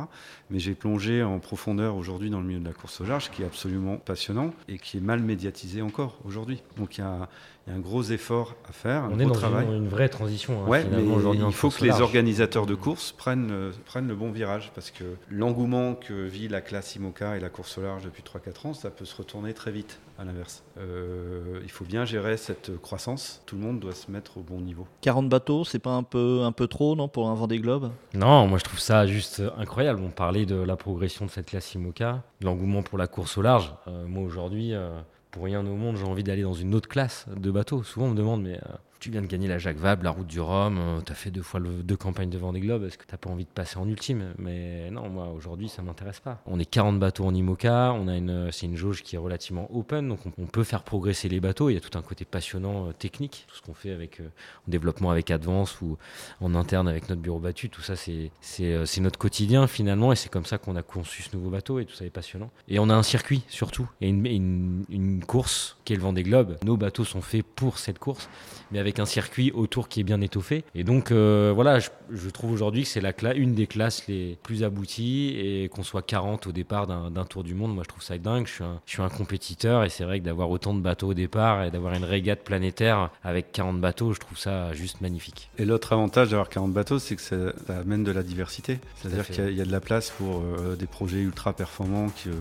Mais 0.49 0.59
j'ai 0.59 0.75
plongé 0.75 1.23
en 1.23 1.39
profondeur 1.39 1.95
aujourd'hui 1.95 2.29
dans 2.29 2.41
le 2.41 2.47
milieu 2.47 2.59
de 2.59 2.65
la 2.67 2.73
course 2.73 2.99
au 2.99 3.05
large, 3.05 3.31
qui 3.31 3.43
est 3.43 3.45
absolument 3.45 3.95
passionnant 3.95 4.53
et 4.67 4.77
qui 4.77 4.97
est 4.97 5.01
mal 5.01 5.21
médiatisé 5.21 5.81
encore 5.81 6.17
aujourd'hui. 6.25 6.61
Donc 6.75 6.97
il 6.97 7.01
y 7.01 7.03
a, 7.03 7.29
un 7.67 7.79
gros 7.79 8.03
effort 8.03 8.55
à 8.67 8.73
faire. 8.73 9.07
On 9.11 9.19
est 9.19 9.25
dans 9.25 9.33
Une, 9.61 9.87
vraie 9.87 10.09
transition. 10.09 10.63
Hein, 10.63 10.67
ouais, 10.67 10.85
mais 10.91 11.03
il 11.03 11.53
faut 11.53 11.69
que 11.69 11.83
les 11.83 12.01
organisateurs 12.01 12.65
de 12.65 12.75
courses 12.75 13.11
prennent, 13.11 13.51
euh, 13.51 13.71
prennent 13.85 14.07
le 14.07 14.15
bon 14.15 14.31
virage 14.31 14.71
parce 14.75 14.91
que 14.91 15.03
l'engouement 15.29 15.95
que 15.95 16.13
vit 16.13 16.47
la 16.47 16.61
classe 16.61 16.95
IMOCA 16.95 17.37
et 17.37 17.39
la 17.39 17.49
course 17.49 17.77
au 17.77 17.81
large 17.81 18.03
depuis 18.03 18.23
3-4 18.23 18.67
ans, 18.67 18.73
ça 18.73 18.89
peut 18.89 19.05
se 19.05 19.15
retourner 19.15 19.53
très 19.53 19.71
vite 19.71 19.99
à 20.19 20.25
l'inverse. 20.25 20.63
Euh, 20.77 21.59
il 21.63 21.71
faut 21.71 21.85
bien 21.85 22.05
gérer 22.05 22.37
cette 22.37 22.77
croissance. 22.81 23.41
Tout 23.45 23.55
le 23.55 23.61
monde 23.61 23.79
doit 23.79 23.95
se 23.95 24.11
mettre 24.11 24.37
au 24.37 24.41
bon 24.41 24.59
niveau. 24.59 24.85
40 25.01 25.29
bateaux, 25.29 25.63
c'est 25.63 25.79
pas 25.79 25.91
un 25.91 26.03
peu, 26.03 26.41
un 26.43 26.51
peu 26.51 26.67
trop 26.67 26.95
non, 26.95 27.07
pour 27.07 27.29
un 27.29 27.33
Vendée 27.33 27.59
Globe? 27.59 27.91
Non, 28.13 28.47
moi 28.47 28.57
je 28.57 28.63
trouve 28.63 28.79
ça 28.79 29.07
juste 29.07 29.41
incroyable. 29.57 30.01
On 30.03 30.09
parlait 30.09 30.45
de 30.45 30.55
la 30.55 30.75
progression 30.75 31.25
de 31.25 31.31
cette 31.31 31.47
classe 31.47 31.73
IMOCA, 31.73 32.23
l'engouement 32.41 32.83
pour 32.83 32.97
la 32.97 33.07
course 33.07 33.37
au 33.37 33.41
large. 33.41 33.73
Euh, 33.87 34.05
moi 34.05 34.23
aujourd'hui, 34.23 34.73
euh, 34.73 34.99
pour 35.33 35.45
rien 35.45 35.65
au 35.65 35.75
monde, 35.75 35.97
j'ai 35.97 36.05
envie 36.05 36.23
d'aller 36.23 36.43
dans 36.43 36.53
une 36.53 36.75
autre 36.75 36.87
classe 36.87 37.25
de 37.35 37.49
bateaux. 37.51 37.81
Souvent 37.83 38.05
on 38.05 38.11
me 38.11 38.15
demande, 38.15 38.43
mais 38.43 38.59
tu 39.03 39.11
viens 39.11 39.21
de 39.21 39.27
gagner 39.27 39.49
la 39.49 39.57
Jacques 39.57 39.79
Vabre, 39.79 40.01
la 40.05 40.11
Route 40.11 40.27
du 40.27 40.39
Rhum, 40.39 40.77
euh, 40.79 41.01
tu 41.05 41.11
as 41.11 41.15
fait 41.15 41.29
deux 41.29 41.41
fois 41.41 41.59
deux 41.59 41.97
campagnes 41.97 42.29
de 42.29 42.37
Vendée 42.37 42.61
Globe, 42.61 42.85
est-ce 42.85 42.97
que 42.97 43.03
tu 43.05 43.17
pas 43.17 43.29
envie 43.29 43.43
de 43.43 43.49
passer 43.49 43.77
en 43.77 43.85
ultime? 43.85 44.33
Mais 44.37 44.89
non, 44.91 45.09
moi 45.09 45.27
aujourd'hui 45.35 45.67
ça 45.67 45.81
m'intéresse 45.81 46.21
pas. 46.21 46.41
On 46.45 46.57
est 46.57 46.65
40 46.65 46.99
bateaux 46.99 47.25
en 47.25 47.35
IMOCA, 47.35 47.91
on 47.91 48.07
a 48.07 48.15
une, 48.15 48.49
c'est 48.53 48.65
une 48.65 48.77
jauge 48.77 49.03
qui 49.03 49.17
est 49.17 49.19
relativement 49.19 49.67
open, 49.75 50.07
donc 50.07 50.19
on, 50.37 50.45
peut 50.45 50.63
faire 50.63 50.83
progresser 50.83 51.27
les 51.27 51.41
bateaux. 51.41 51.69
Il 51.69 51.73
y 51.73 51.77
a 51.77 51.81
tout 51.81 51.97
un 51.97 52.01
côté 52.01 52.23
passionnant 52.23 52.87
euh, 52.87 52.91
technique, 52.93 53.45
tout 53.49 53.57
ce 53.57 53.61
qu'on 53.61 53.73
fait 53.73 53.91
avec 53.91 54.21
euh, 54.21 54.29
en 54.65 54.71
développement 54.71 55.11
avec 55.11 55.31
Advance 55.31 55.81
ou 55.81 55.97
en 56.39 56.55
interne 56.55 56.87
avec 56.87 57.09
notre 57.09 57.21
bureau 57.21 57.39
battu, 57.39 57.69
tout 57.69 57.81
ça 57.81 57.97
c'est, 57.97 58.31
c'est, 58.39 58.85
c'est 58.85 59.01
notre 59.01 59.19
quotidien 59.19 59.67
finalement 59.67 60.13
et 60.13 60.15
c'est 60.15 60.29
comme 60.29 60.45
ça 60.45 60.57
qu'on 60.57 60.77
a 60.77 60.81
conçu 60.81 61.23
ce 61.23 61.35
nouveau 61.35 61.49
bateau 61.49 61.79
et 61.79 61.85
tout 61.85 61.93
ça 61.93 62.05
est 62.05 62.09
passionnant. 62.09 62.51
Et 62.69 62.79
on 62.79 62.89
a 62.89 62.93
un 62.93 63.03
circuit 63.03 63.43
surtout, 63.49 63.89
et 63.99 64.07
une, 64.07 64.25
une, 64.25 64.85
une 64.87 65.25
course 65.25 65.75
qui 65.83 65.91
est 65.91 65.97
le 65.97 66.01
Vendée 66.01 66.23
Globe. 66.23 66.55
Nos 66.63 66.77
bateaux 66.77 67.03
sont 67.03 67.21
faits 67.21 67.43
pour 67.43 67.79
cette 67.79 67.99
course, 67.99 68.29
mais 68.71 68.79
avec 68.79 68.92
un 68.99 69.05
circuit 69.05 69.51
autour 69.51 69.87
qui 69.89 69.99
est 69.99 70.03
bien 70.03 70.21
étoffé. 70.21 70.63
Et 70.75 70.83
donc, 70.83 71.11
euh, 71.11 71.51
voilà, 71.53 71.79
je, 71.79 72.29
trouve 72.29 72.51
aujourd'hui 72.51 72.83
que 72.83 72.89
c'est 72.89 73.01
la 73.01 73.13
une 73.35 73.53
des 73.53 73.67
classes 73.67 74.07
les 74.07 74.37
plus 74.43 74.63
abouties 74.63 75.33
et 75.37 75.69
qu'on 75.69 75.83
soit 75.83 76.01
40 76.01 76.47
au 76.47 76.51
départ 76.51 76.87
d'un 76.87 77.25
tour 77.25 77.43
du 77.43 77.53
monde, 77.53 77.73
moi 77.73 77.83
je 77.83 77.89
trouve 77.89 78.03
ça 78.03 78.17
dingue. 78.17 78.47
Je 78.47 78.53
suis 78.53 78.63
un, 78.63 78.81
je 78.85 78.91
suis 78.91 79.01
un 79.01 79.09
compétiteur 79.09 79.83
et 79.83 79.89
c'est 79.89 80.03
vrai 80.03 80.19
que 80.19 80.25
d'avoir 80.25 80.49
autant 80.49 80.73
de 80.73 80.81
bateaux 80.81 81.09
au 81.09 81.13
départ 81.13 81.63
et 81.63 81.71
d'avoir 81.71 81.93
une 81.93 82.03
régate 82.03 82.43
planétaire 82.43 83.09
avec 83.23 83.51
40 83.51 83.79
bateaux, 83.79 84.13
je 84.13 84.19
trouve 84.19 84.37
ça 84.37 84.73
juste 84.73 85.01
magnifique. 85.01 85.49
Et 85.57 85.65
l'autre 85.65 85.93
avantage 85.93 86.29
d'avoir 86.29 86.49
40 86.49 86.73
bateaux, 86.73 86.99
c'est 86.99 87.15
que 87.15 87.21
ça, 87.21 87.35
amène 87.69 88.03
de 88.03 88.11
la 88.11 88.23
diversité. 88.23 88.79
C'est-à-dire 89.01 89.27
qu'il 89.27 89.57
y, 89.57 89.61
a 89.61 89.65
de 89.65 89.71
la 89.71 89.79
place 89.79 90.09
pour 90.11 90.41
euh, 90.41 90.75
des 90.75 90.87
projets 90.87 91.19
ultra 91.19 91.53
performants 91.53 92.09
qui, 92.09 92.29
euh, 92.29 92.33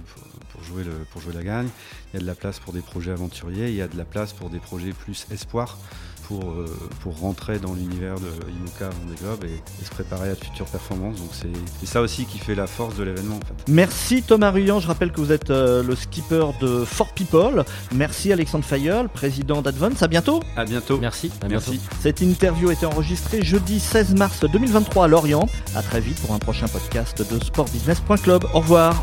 pour, 0.50 0.62
jouer 0.62 0.84
le, 0.84 0.92
pour 1.10 1.20
jouer 1.20 1.32
la 1.34 1.42
gagne. 1.42 1.68
Il 2.12 2.16
y 2.16 2.18
a 2.18 2.22
de 2.22 2.26
la 2.26 2.34
place 2.34 2.60
pour 2.60 2.72
des 2.72 2.80
projets 2.80 3.12
aventuriers. 3.12 3.68
Il 3.68 3.74
y 3.74 3.82
a 3.82 3.88
de 3.88 3.96
la 3.96 4.04
place 4.04 4.32
pour 4.32 4.50
des 4.50 4.58
projets 4.58 4.92
plus 4.92 5.26
espoir 5.30 5.78
pour, 6.28 6.50
euh, 6.50 6.66
pour 7.00 7.18
rentrer 7.18 7.58
dans 7.58 7.74
l'univers 7.74 8.16
de 8.16 8.28
IMOCA 8.50 8.90
Vendée 8.90 9.14
Globe 9.20 9.44
et, 9.44 9.85
se 9.85 9.90
préparer 9.90 10.30
à 10.30 10.35
de 10.35 10.44
futures 10.44 10.66
performances. 10.66 11.16
Donc 11.16 11.30
c'est 11.32 11.87
ça 11.87 12.00
aussi 12.00 12.24
qui 12.24 12.38
fait 12.38 12.54
la 12.54 12.66
force 12.66 12.96
de 12.96 13.02
l'événement. 13.02 13.40
Merci 13.68 14.22
Thomas 14.22 14.50
Ruyant, 14.50 14.80
je 14.80 14.87
rappelle 14.87 15.11
que 15.11 15.20
vous 15.20 15.32
êtes 15.32 15.50
euh, 15.50 15.82
le 15.82 15.96
skipper 15.96 16.46
de 16.61 16.85
Fort 16.85 17.12
People. 17.14 17.64
Merci 17.92 18.32
Alexandre 18.32 18.64
Fayol, 18.64 19.08
président 19.08 19.61
d'Advance. 19.61 20.02
À 20.02 20.08
bientôt. 20.08 20.40
À 20.56 20.64
bientôt. 20.64 20.98
Merci. 20.98 21.30
Merci. 21.48 21.80
Cette 22.00 22.20
interview 22.20 22.68
a 22.68 22.72
été 22.74 22.87
enregistrée 22.87 23.42
jeudi 23.42 23.80
16 23.80 24.14
mars 24.14 24.40
2023 24.40 25.04
à 25.04 25.08
Lorient. 25.08 25.48
À 25.74 25.82
très 25.82 26.00
vite 26.00 26.20
pour 26.20 26.35
un 26.35 26.38
prochain 26.38 26.68
podcast 26.68 27.22
de 27.32 27.42
sportbusiness.club. 27.42 28.44
Au 28.54 28.61
revoir. 28.61 29.02